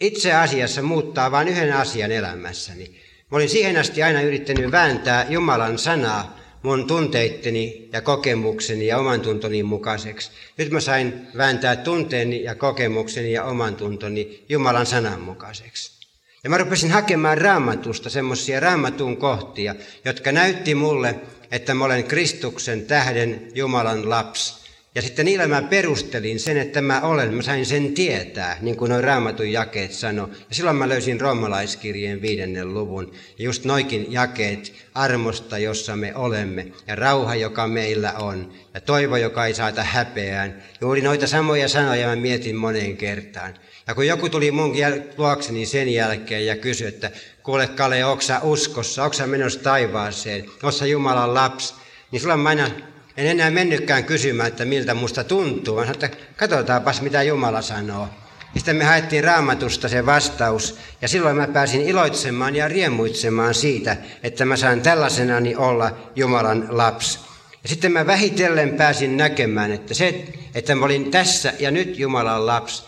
[0.00, 3.00] itse asiassa muuttaa vain yhden asian elämässäni.
[3.30, 9.20] Mä olin siihen asti aina yrittänyt vääntää Jumalan sanaa mun tunteitteni ja kokemukseni ja oman
[9.20, 10.30] tuntoni mukaiseksi.
[10.56, 15.98] Nyt mä sain vääntää tunteeni ja kokemukseni ja oman tuntoni Jumalan sanan mukaiseksi.
[16.44, 21.14] Ja mä rupesin hakemaan raamatusta semmoisia raamatun kohtia, jotka näytti mulle,
[21.50, 24.57] että mä olen Kristuksen tähden Jumalan lapsi.
[24.98, 28.88] Ja sitten niillä mä perustelin sen, että mä olen, mä sain sen tietää, niin kuin
[28.88, 30.30] noin raamatun jakeet sano.
[30.48, 33.12] Ja silloin mä löysin romalaiskirjeen viidennen luvun.
[33.38, 39.16] Ja just noikin jakeet armosta, jossa me olemme, ja rauha, joka meillä on, ja toivo,
[39.16, 40.62] joka ei saata häpeään.
[40.80, 43.54] Juuri noita samoja sanoja mä mietin moneen kertaan.
[43.86, 44.72] Ja kun joku tuli mun
[45.16, 47.10] luokseni sen jälkeen ja kysyi, että
[47.42, 51.74] kuule Kale, oksa uskossa, oksa menossa taivaaseen, oksa Jumalan lapsi,
[52.10, 52.70] niin silloin mä aina
[53.18, 58.08] en enää mennytkään kysymään, että miltä musta tuntuu, vaan että katsotaanpas mitä Jumala sanoo.
[58.56, 64.44] Sitten me haettiin raamatusta se vastaus, ja silloin mä pääsin iloitsemaan ja riemuitsemaan siitä, että
[64.44, 67.18] mä saan tällaisenani olla Jumalan lapsi.
[67.62, 72.46] Ja sitten mä vähitellen pääsin näkemään, että se, että mä olin tässä ja nyt Jumalan
[72.46, 72.84] lapsi,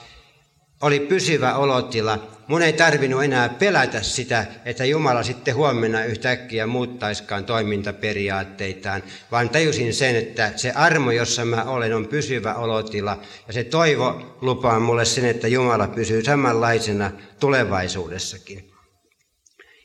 [0.80, 2.28] oli pysyvä olotila.
[2.46, 9.94] Mun ei tarvinnut enää pelätä sitä, että Jumala sitten huomenna yhtäkkiä muuttaiskaan toimintaperiaatteitaan, vaan tajusin
[9.94, 13.20] sen, että se armo, jossa mä olen, on pysyvä olotila.
[13.46, 18.70] Ja se toivo lupaa mulle sen, että Jumala pysyy samanlaisena tulevaisuudessakin.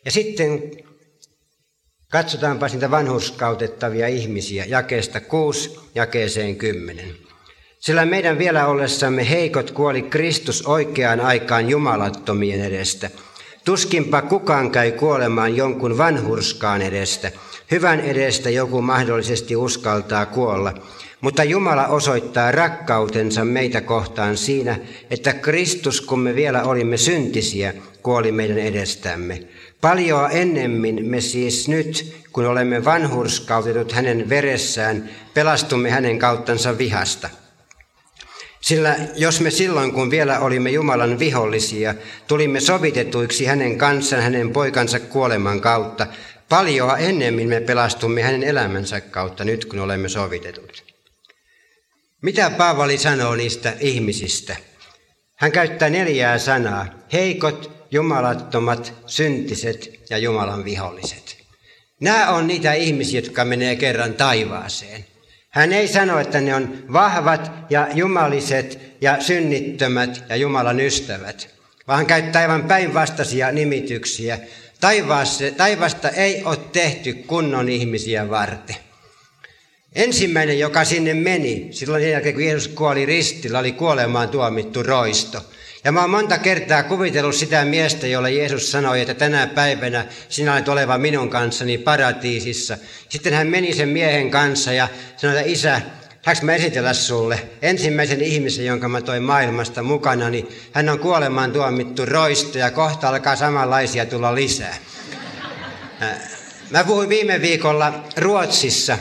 [0.05, 0.71] Ja sitten
[2.11, 7.25] katsotaanpa niitä vanhurskautettavia ihmisiä jakeesta 6 jakeeseen 10.
[7.85, 13.09] Sillä meidän vielä ollessamme heikot kuoli Kristus oikeaan aikaan jumalattomien edestä.
[13.65, 17.31] Tuskinpa kukaan käy kuolemaan jonkun vanhurskaan edestä.
[17.71, 20.73] Hyvän edestä joku mahdollisesti uskaltaa kuolla.
[21.21, 28.31] Mutta Jumala osoittaa rakkautensa meitä kohtaan siinä, että Kristus, kun me vielä olimme syntisiä, kuoli
[28.31, 29.39] meidän edestämme.
[29.81, 37.29] Paljoa ennemmin me siis nyt, kun olemme vanhurskautetut hänen veressään, pelastumme hänen kauttansa vihasta.
[38.65, 41.95] Sillä jos me silloin, kun vielä olimme Jumalan vihollisia,
[42.27, 46.07] tulimme sovitetuiksi hänen kanssaan hänen poikansa kuoleman kautta,
[46.49, 50.83] paljoa ennemmin me pelastumme hänen elämänsä kautta nyt, kun olemme sovitetut.
[52.21, 54.55] Mitä Paavali sanoo niistä ihmisistä?
[55.35, 56.85] Hän käyttää neljää sanaa.
[57.13, 61.37] Heikot, jumalattomat, syntiset ja Jumalan viholliset.
[62.01, 65.05] Nämä on niitä ihmisiä, jotka menee kerran taivaaseen.
[65.55, 71.49] Hän ei sano, että ne on vahvat ja jumaliset ja synnittömät ja Jumalan ystävät,
[71.87, 74.39] vaan hän käyttää aivan päinvastaisia nimityksiä.
[75.57, 78.75] taivasta ei ole tehty kunnon ihmisiä varten.
[79.93, 85.45] Ensimmäinen, joka sinne meni, silloin sen jälkeen kun Jeesus kuoli ristillä, oli kuolemaan tuomittu roisto.
[85.85, 90.53] Ja mä oon monta kertaa kuvitellut sitä miestä, jolle Jeesus sanoi, että tänä päivänä sinä
[90.53, 92.77] olet oleva minun kanssani paratiisissa.
[93.09, 95.81] Sitten hän meni sen miehen kanssa ja sanoi, että isä,
[96.25, 101.51] saanko mä esitellä sulle ensimmäisen ihmisen, jonka mä toin maailmasta mukana, niin hän on kuolemaan
[101.51, 104.75] tuomittu roisto ja kohta alkaa samanlaisia tulla lisää.
[106.69, 108.97] Mä puhuin viime viikolla Ruotsissa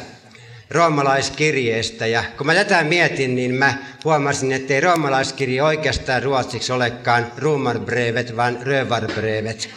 [0.70, 2.06] roomalaiskirjeestä.
[2.06, 3.74] Ja kun mä tätä mietin, niin mä
[4.04, 9.68] huomasin, että ei roomalaiskirje oikeastaan ruotsiksi olekaan ruumarbrevet, vaan rövarbrevet.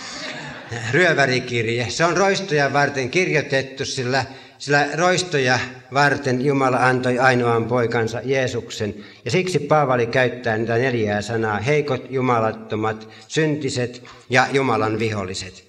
[0.92, 1.90] Ryövärikirje.
[1.90, 4.26] Se on roistoja varten kirjoitettu, sillä,
[4.58, 5.60] sillä roistoja
[5.94, 8.96] varten Jumala antoi ainoan poikansa Jeesuksen.
[9.26, 15.68] Ja siksi Paavali käyttää niitä neljää sanaa, heikot, jumalattomat, syntiset ja Jumalan viholliset.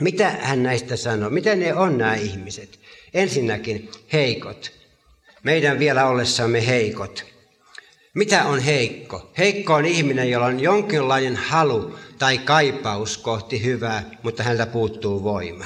[0.00, 1.30] Mitä hän näistä sanoo?
[1.30, 2.83] Mitä ne on nämä ihmiset?
[3.14, 4.72] Ensinnäkin heikot.
[5.42, 7.24] Meidän vielä ollessamme heikot.
[8.14, 9.32] Mitä on heikko?
[9.38, 15.64] Heikko on ihminen, jolla on jonkinlainen halu tai kaipaus kohti hyvää, mutta häneltä puuttuu voima.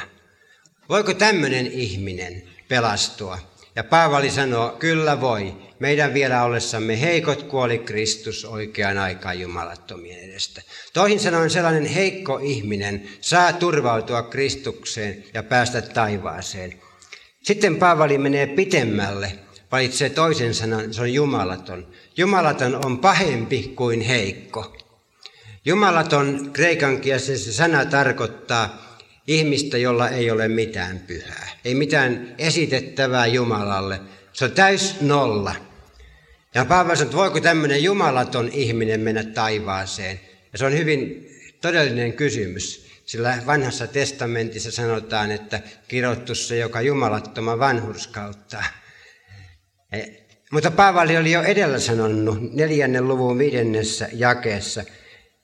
[0.88, 3.38] Voiko tämmöinen ihminen pelastua?
[3.76, 5.54] Ja Paavali sanoo, kyllä voi.
[5.78, 10.62] Meidän vielä ollessamme heikot kuoli Kristus oikeaan aikaan jumalattomien edestä.
[10.92, 16.88] Toisin sanoen sellainen heikko ihminen saa turvautua Kristukseen ja päästä taivaaseen.
[17.48, 19.32] Sitten Paavali menee pitemmälle,
[19.72, 21.87] valitsee toisen sanan, se on jumalaton.
[22.16, 24.76] Jumalaton on pahempi kuin heikko.
[25.64, 31.48] Jumalaton kreikan kielessä sana tarkoittaa ihmistä, jolla ei ole mitään pyhää.
[31.64, 34.00] Ei mitään esitettävää Jumalalle.
[34.32, 35.54] Se on täys nolla.
[36.54, 40.20] Ja Paavali sanoo, että voiko tämmöinen jumalaton ihminen mennä taivaaseen?
[40.52, 41.28] Ja se on hyvin
[41.61, 42.88] todellinen kysymys.
[43.08, 48.64] Sillä vanhassa testamentissa sanotaan, että kirottu se, joka jumalattoma vanhurskautta.
[49.92, 50.02] E,
[50.52, 54.84] mutta Paavali oli jo edellä sanonut neljännen luvun viidennessä jakeessa,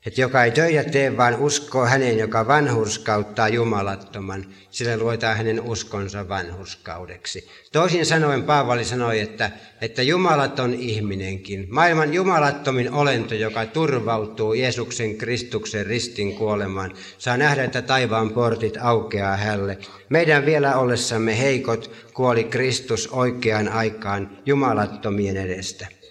[0.07, 6.29] että joka ei töitä tee, vaan uskoo häneen, joka vanhurskauttaa jumalattoman, sillä luetaan hänen uskonsa
[6.29, 7.49] vanhurskaudeksi.
[7.73, 15.87] Toisin sanoen Paavali sanoi, että, että jumalaton ihminenkin, maailman jumalattomin olento, joka turvautuu Jeesuksen Kristuksen
[15.87, 19.79] ristin kuolemaan, saa nähdä, että taivaan portit aukeaa hälle.
[20.09, 26.04] Meidän vielä ollessamme heikot kuoli Kristus oikeaan aikaan jumalattomien edestä.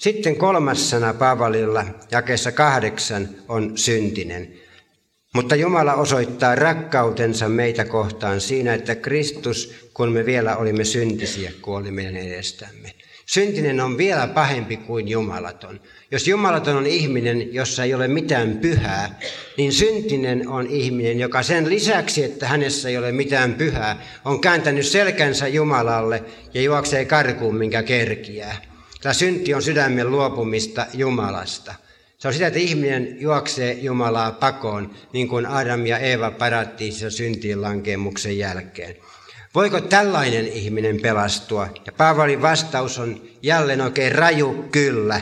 [0.00, 4.54] Sitten kolmas sana Paavalilla, jakeessa kahdeksan, on syntinen.
[5.34, 11.90] Mutta Jumala osoittaa rakkautensa meitä kohtaan siinä, että Kristus, kun me vielä olimme syntisiä, kuoli
[11.90, 12.94] meidän edestämme.
[13.26, 15.80] Syntinen on vielä pahempi kuin jumalaton.
[16.10, 19.20] Jos jumalaton on ihminen, jossa ei ole mitään pyhää,
[19.56, 24.86] niin syntinen on ihminen, joka sen lisäksi, että hänessä ei ole mitään pyhää, on kääntänyt
[24.86, 28.69] selkänsä Jumalalle ja juoksee karkuun, minkä kerkiää.
[29.02, 31.74] Tämä synti on sydämen luopumista Jumalasta.
[32.18, 37.62] Se on sitä, että ihminen juoksee Jumalaa pakoon, niin kuin Adam ja Eeva parattiisissa syntiin
[37.62, 38.96] lankemuksen jälkeen.
[39.54, 41.68] Voiko tällainen ihminen pelastua?
[41.86, 45.20] Ja Paavalin vastaus on jälleen oikein raju kyllä.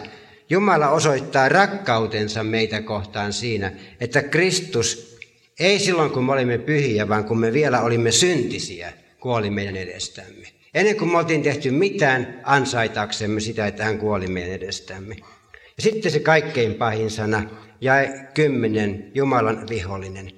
[0.50, 5.18] Jumala osoittaa rakkautensa meitä kohtaan siinä, että Kristus
[5.60, 10.57] ei silloin kun me olimme pyhiä, vaan kun me vielä olimme syntisiä, kuoli meidän edestämme.
[10.74, 15.16] Ennen kuin me oltiin tehty mitään ansaitaksemme sitä, että hän kuoli meidän edestämme.
[15.76, 17.42] Ja sitten se kaikkein pahin sana,
[17.80, 17.92] ja
[18.34, 20.30] kymmenen, Jumalan vihollinen.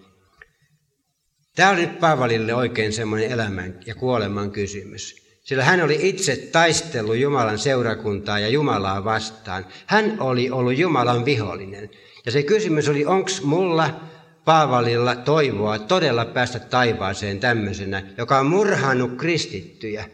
[1.56, 5.16] Tämä oli nyt Paavalille oikein semmoinen elämän ja kuoleman kysymys.
[5.44, 9.66] Sillä hän oli itse taistellut Jumalan seurakuntaa ja Jumalaa vastaan.
[9.86, 11.90] Hän oli ollut Jumalan vihollinen.
[12.26, 14.00] Ja se kysymys oli, onko mulla
[14.44, 20.04] Paavalilla toivoa todella päästä taivaaseen tämmöisenä, joka on murhannut kristittyjä,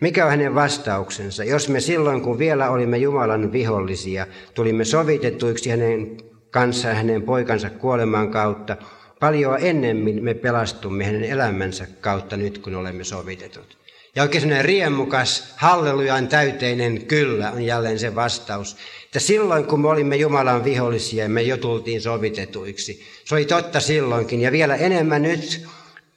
[0.00, 1.44] Mikä on hänen vastauksensa?
[1.44, 6.16] Jos me silloin, kun vielä olimme Jumalan vihollisia, tulimme sovitetuiksi hänen
[6.50, 8.76] kanssaan hänen poikansa kuoleman kautta,
[9.20, 13.76] paljon ennemmin me pelastumme hänen elämänsä kautta nyt, kun olemme sovitetut.
[14.16, 18.76] Ja oikein sellainen riemukas, hallelujan täyteinen kyllä on jälleen se vastaus.
[19.04, 23.02] Että silloin, kun me olimme Jumalan vihollisia, me jo tultiin sovitetuiksi.
[23.24, 25.66] Se oli totta silloinkin ja vielä enemmän nyt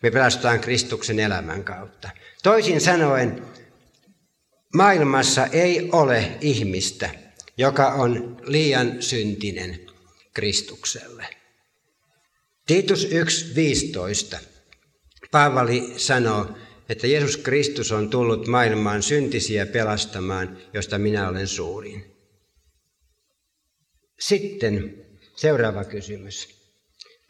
[0.01, 2.09] me pelastutaan Kristuksen elämän kautta.
[2.43, 3.41] Toisin sanoen,
[4.77, 7.09] maailmassa ei ole ihmistä,
[7.57, 9.79] joka on liian syntinen
[10.33, 11.27] Kristukselle.
[12.65, 13.07] Tiitus
[14.35, 14.37] 1.15.
[15.31, 16.57] Paavali sanoo,
[16.89, 22.05] että Jeesus Kristus on tullut maailmaan syntisiä pelastamaan, josta minä olen suurin.
[24.19, 25.05] Sitten
[25.35, 26.57] seuraava kysymys.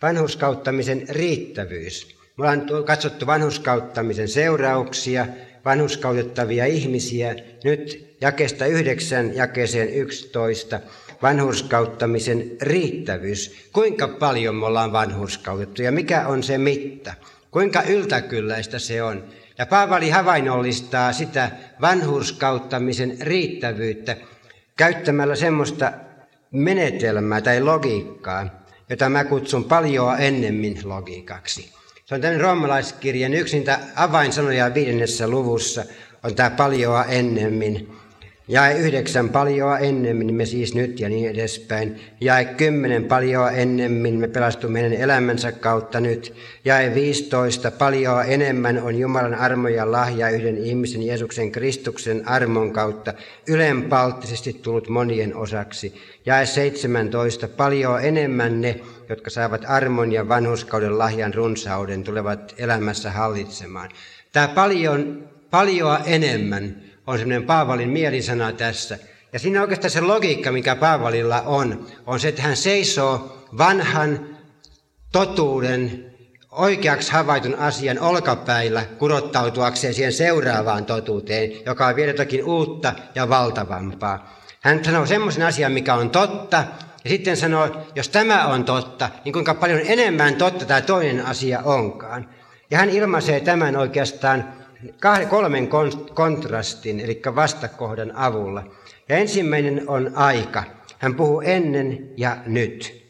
[0.01, 2.07] Vanhuskauttamisen riittävyys.
[2.37, 5.27] Me ollaan katsottu vanhuskauttamisen seurauksia,
[5.65, 7.35] vanhuskautettavia ihmisiä.
[7.63, 10.79] Nyt jakesta 9 jakeeseen 11
[11.21, 13.69] vanhurskauttamisen riittävyys.
[13.73, 17.13] Kuinka paljon me ollaan vanhurskautettu ja mikä on se mitta?
[17.51, 19.23] Kuinka yltäkylläistä se on?
[19.57, 21.51] Ja Paavali havainnollistaa sitä
[21.81, 24.17] vanhurskauttamisen riittävyyttä
[24.75, 25.91] käyttämällä semmoista
[26.51, 31.76] menetelmää tai logiikkaa, jota mä kutsun paljon ennemmin logiikaksi.
[32.07, 35.85] Se on tämmöinen roomalaiskirjan yksintä avainsanoja viidennessä luvussa,
[36.23, 37.91] on tämä paljoa ennemmin.
[38.49, 42.01] Jae yhdeksän paljoa ennemmin me siis nyt ja niin edespäin.
[42.21, 46.33] Jae kymmenen paljoa ennemmin me pelastumme hänen elämänsä kautta nyt.
[46.65, 53.13] Jae viistoista paljoa enemmän on Jumalan armo ja lahja yhden ihmisen Jeesuksen Kristuksen armon kautta
[53.47, 55.93] ylenpalttisesti tullut monien osaksi.
[56.25, 58.79] Jae 17 paljoa enemmän ne,
[59.09, 63.89] jotka saavat armon ja vanhuskauden lahjan runsauden, tulevat elämässä hallitsemaan.
[64.31, 68.97] Tämä paljon, paljoa enemmän on semmoinen Paavalin mielisana tässä.
[69.33, 74.37] Ja siinä oikeastaan se logiikka, mikä Paavalilla on, on se, että hän seisoo vanhan
[75.11, 76.13] totuuden,
[76.51, 84.39] oikeaksi havaitun asian olkapäillä kurottautuakseen siihen seuraavaan totuuteen, joka on vielä jotakin uutta ja valtavampaa.
[84.61, 86.63] Hän sanoo semmoisen asian, mikä on totta,
[87.03, 91.61] ja sitten sanoo, jos tämä on totta, niin kuinka paljon enemmän totta tämä toinen asia
[91.63, 92.29] onkaan.
[92.71, 94.53] Ja hän ilmaisee tämän oikeastaan
[95.29, 95.69] kolmen
[96.13, 98.63] kontrastin, eli vastakohdan avulla.
[99.09, 100.63] Ja ensimmäinen on aika.
[100.99, 103.07] Hän puhuu ennen ja nyt.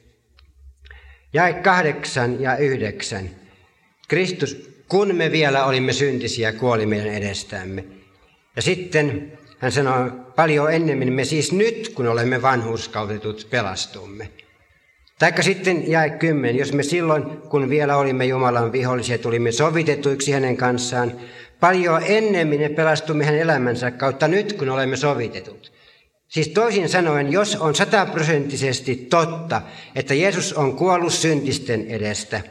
[1.34, 3.30] Jae kahdeksan ja yhdeksän.
[4.08, 7.86] Kristus, kun me vielä olimme syntisiä, kuoli meidän edestämme.
[8.56, 14.30] Ja sitten hän sanoo, paljon ennemmin me siis nyt, kun olemme vanhuskautetut, pelastumme.
[15.20, 20.58] Taikka sitten jae kymmenen, jos me silloin, kun vielä olimme Jumalan vihollisia, tulimme sovitetuiksi hänen
[20.58, 21.12] kanssaan,
[21.60, 25.74] paljon ennemmin me pelastumme hänen elämänsä kautta nyt, kun olemme sovitetut.
[26.28, 29.62] Siis toisin sanoen, jos on sataprosenttisesti totta,
[29.96, 32.42] että Jeesus on kuollut syntisten edestä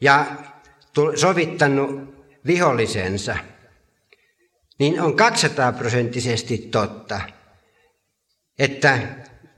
[0.00, 0.26] ja
[1.16, 2.14] sovittanut
[2.46, 3.36] vihollisensa,
[4.78, 7.20] niin on 200 prosenttisesti totta,
[8.58, 8.98] että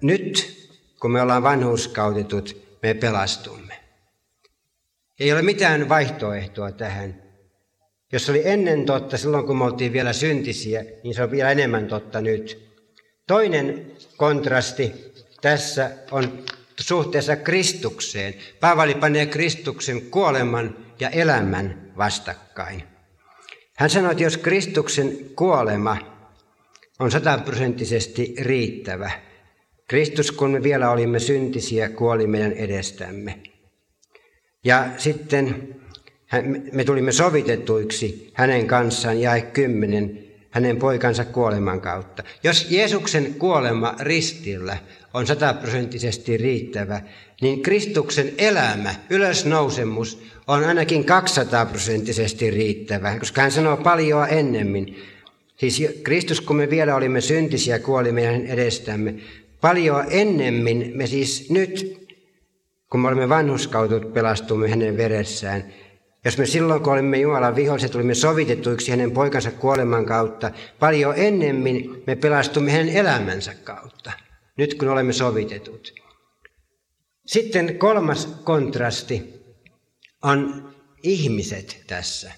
[0.03, 0.57] nyt
[1.01, 3.81] kun me ollaan vanhuskautetut, me pelastumme.
[5.21, 7.26] Ei ole mitään vaihtoehtoa tähän.
[8.13, 11.51] Jos se oli ennen totta silloin, kun me oltiin vielä syntisiä, niin se on vielä
[11.51, 12.67] enemmän totta nyt.
[13.27, 14.93] Toinen kontrasti
[15.41, 16.45] tässä on
[16.81, 18.35] suhteessa Kristukseen.
[18.61, 22.83] Paavali panee Kristuksen kuoleman ja elämän vastakkain.
[23.77, 25.97] Hän sanoi, että jos Kristuksen kuolema
[26.99, 29.11] on sataprosenttisesti riittävä,
[29.89, 33.41] Kristus, kun me vielä olimme syntisiä, kuoli meidän edestämme.
[34.65, 35.77] Ja sitten
[36.73, 42.23] me tulimme sovitetuiksi hänen kanssaan jae kymmenen hänen poikansa kuoleman kautta.
[42.45, 44.79] Jos Jeesuksen kuolema ristillä
[45.15, 47.01] on sataprosenttisesti riittävä,
[47.41, 54.97] niin Kristuksen elämä, ylösnousemus, on ainakin 200 prosenttisesti riittävä, koska hän sanoo paljon ennemmin.
[55.57, 59.15] Siis Kristus, kun me vielä olimme syntisiä, kuoli meidän edestämme.
[59.61, 62.07] Paljon ennemmin me siis nyt,
[62.91, 65.65] kun me olemme vanhuskautut, pelastumme hänen veressään.
[66.27, 72.03] Jos me silloin, kun olimme Jumalan viholliset, tulimme sovitettuiksi hänen poikansa kuoleman kautta, paljon ennemmin
[72.07, 74.13] me pelastumme hänen elämänsä kautta,
[74.57, 75.95] nyt kun olemme sovitetut.
[77.27, 79.43] Sitten kolmas kontrasti
[80.23, 80.71] on
[81.03, 82.33] ihmiset tässä.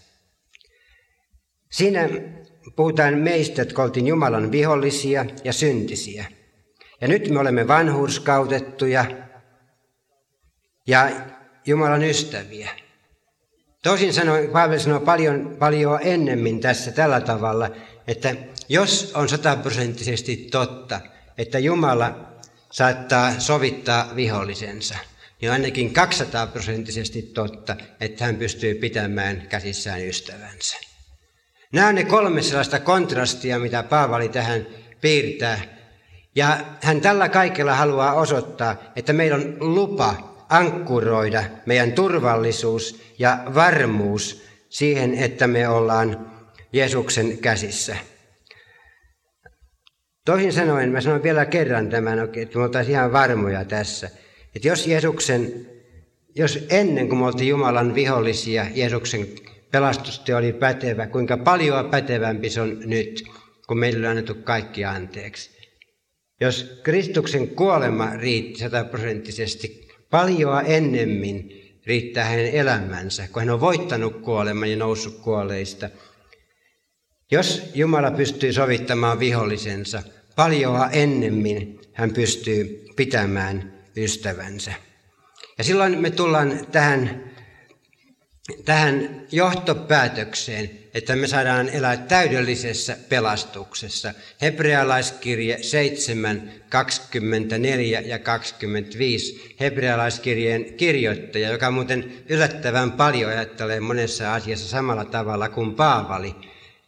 [1.71, 2.09] Siinä
[2.77, 6.25] puhutaan meistä, jotka oltiin Jumalan vihollisia ja syntisiä.
[7.01, 9.05] Ja nyt me olemme vanhurskautettuja
[10.87, 11.11] ja
[11.67, 12.88] Jumalan ystäviä.
[13.83, 17.71] Toisin sanoen Paavali sanoo paljon, paljon ennemmin tässä tällä tavalla,
[18.07, 18.35] että
[18.69, 21.01] jos on sataprosenttisesti totta,
[21.39, 22.29] että Jumala
[22.73, 24.95] saattaa sovittaa vihollisensa,
[25.41, 30.77] niin on ainakin 200 prosenttisesti totta, että hän pystyy pitämään käsissään ystävänsä.
[31.73, 34.67] Nämä on ne kolme sellaista kontrastia, mitä Paavali tähän
[35.01, 35.61] piirtää.
[36.35, 44.43] Ja hän tällä kaikella haluaa osoittaa, että meillä on lupa ankkuroida meidän turvallisuus ja varmuus
[44.69, 46.31] siihen, että me ollaan
[46.73, 47.97] Jeesuksen käsissä.
[50.25, 54.11] Toisin sanoen, mä sanon vielä kerran tämän, että me oltaisiin ihan varmoja tässä.
[54.57, 55.67] Että jos Jeesuksen,
[56.35, 59.27] jos ennen kuin me oltiin Jumalan vihollisia, Jeesuksen
[59.73, 63.25] pelastustyö oli pätevä, kuinka paljon pätevämpi se on nyt,
[63.67, 65.51] kun meille on annettu kaikki anteeksi.
[66.41, 71.53] Jos Kristuksen kuolema riitti sataprosenttisesti, paljon ennemmin
[71.87, 75.91] riittää hänen elämänsä, kun hän on voittanut kuoleman ja noussut kuolleista.
[77.31, 80.03] Jos Jumala pystyy sovittamaan vihollisensa,
[80.37, 84.73] paljon ennemmin hän pystyy pitämään ystävänsä.
[85.59, 87.31] Ja silloin me tullaan tähän,
[88.65, 94.15] tähän johtopäätökseen, että me saadaan elää täydellisessä pelastuksessa.
[94.43, 99.55] Hebrealaiskirje 7, 24 ja 25.
[99.61, 106.35] Hebrealaiskirjeen kirjoittaja, joka muuten yllättävän paljon ajattelee monessa asiassa samalla tavalla kuin Paavali,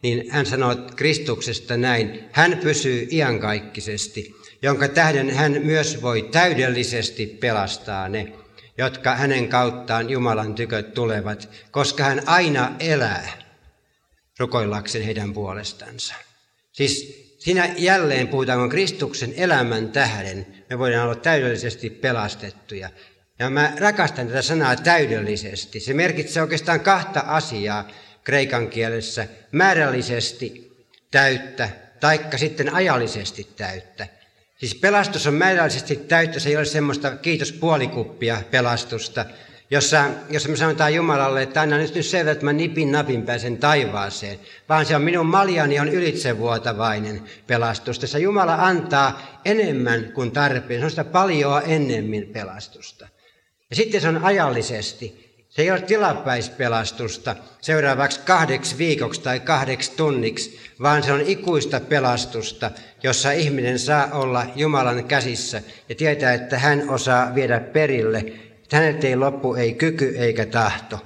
[0.01, 8.09] niin hän sanoo Kristuksesta näin, hän pysyy iankaikkisesti, jonka tähden hän myös voi täydellisesti pelastaa
[8.09, 8.33] ne,
[8.77, 13.50] jotka hänen kauttaan Jumalan tyköt tulevat, koska hän aina elää
[14.41, 16.13] rukoillakseen heidän puolestansa.
[16.71, 22.89] Siis siinä jälleen puhutaan, kun Kristuksen elämän tähden me voidaan olla täydellisesti pelastettuja.
[23.39, 25.79] Ja mä rakastan tätä sanaa täydellisesti.
[25.79, 27.87] Se merkitsee oikeastaan kahta asiaa
[28.23, 29.27] kreikan kielessä.
[29.51, 30.71] Määrällisesti
[31.11, 31.69] täyttä,
[31.99, 34.07] taikka sitten ajallisesti täyttä.
[34.57, 39.25] Siis pelastus on määrällisesti täyttä, se ei ole semmoista kiitos puolikuppia pelastusta,
[39.71, 44.39] jossa, jossa me sanotaan Jumalalle, että anna nyt sen että mä nipin napin pääsen taivaaseen,
[44.69, 47.99] vaan se on minun maljani on ylitsevuotavainen pelastus.
[47.99, 53.07] Tässä Jumala antaa enemmän kuin tarpeen, se on sitä paljon enemmän pelastusta.
[53.69, 55.31] Ja sitten se on ajallisesti.
[55.49, 62.71] Se ei ole tilapäispelastusta seuraavaksi kahdeksi viikoksi tai kahdeksi tunniksi, vaan se on ikuista pelastusta,
[63.03, 68.33] jossa ihminen saa olla Jumalan käsissä ja tietää, että hän osaa viedä perille
[68.71, 70.99] Häneltä ei loppu ei kyky eikä tahto.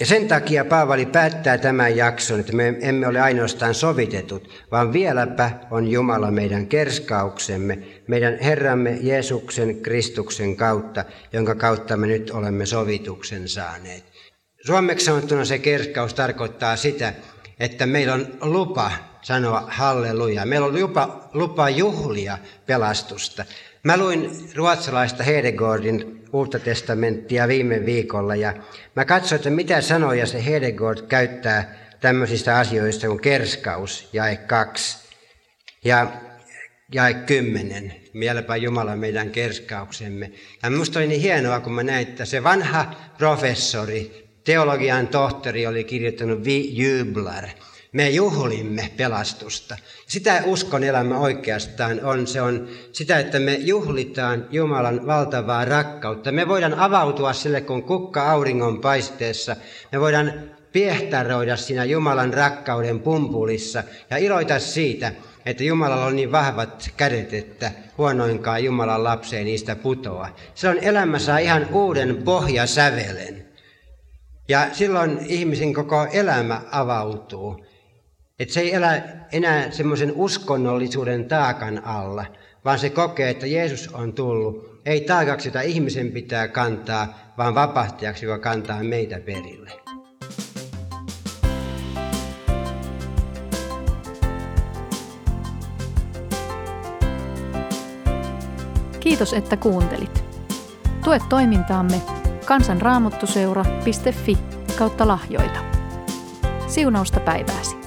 [0.00, 5.50] Ja sen takia Paavali päättää tämän jakson, että me emme ole ainoastaan sovitetut, vaan vieläpä
[5.70, 13.48] on Jumala meidän kerskauksemme, meidän Herramme Jeesuksen Kristuksen kautta, jonka kautta me nyt olemme sovituksen
[13.48, 14.04] saaneet.
[14.66, 17.12] Suomeksi sanottuna se kerskaus tarkoittaa sitä,
[17.60, 18.90] että meillä on lupa
[19.22, 20.46] sanoa halleluja.
[20.46, 23.44] Meillä on lupa, lupa juhlia pelastusta.
[23.84, 28.54] Mä luin ruotsalaista Hedegordin uutta testamenttia viime viikolla ja
[28.96, 34.98] mä katsoin, että mitä sanoja se Hedegord käyttää tämmöisistä asioista kuin kerskaus, jae kaksi
[35.84, 36.12] ja
[36.94, 37.94] jae kymmenen.
[38.14, 40.30] Mieläpä Jumala meidän kerskauksemme.
[40.62, 45.84] Ja minusta oli niin hienoa, kun mä näin, että se vanha professori, teologian tohtori oli
[45.84, 47.44] kirjoittanut Vi jublar–
[47.94, 49.76] me juhlimme pelastusta.
[50.06, 52.26] Sitä uskon elämä oikeastaan on.
[52.26, 56.32] Se on sitä, että me juhlitaan Jumalan valtavaa rakkautta.
[56.32, 59.56] Me voidaan avautua sille, kun kukka auringon paisteessa.
[59.92, 60.32] Me voidaan
[60.72, 65.12] piehtaroida siinä Jumalan rakkauden pumpulissa ja iloita siitä,
[65.46, 70.28] että Jumalalla on niin vahvat kädet, että huonoinkaan Jumalan lapseen niistä putoa.
[70.54, 73.46] Se on elämässä ihan uuden pohjasävelen.
[74.48, 77.73] Ja silloin ihmisen koko elämä avautuu.
[78.38, 82.26] Että se ei elä enää semmoisen uskonnollisuuden taakan alla,
[82.64, 84.80] vaan se kokee, että Jeesus on tullut.
[84.86, 89.70] Ei taakaksi, jota ihmisen pitää kantaa, vaan vapahtajaksi, joka kantaa meitä perille.
[99.00, 100.24] Kiitos, että kuuntelit.
[101.04, 102.02] Tue toimintaamme
[102.46, 104.38] kansanraamottuseura.fi
[104.78, 105.60] kautta lahjoita.
[106.66, 107.83] Siunausta päivääsi.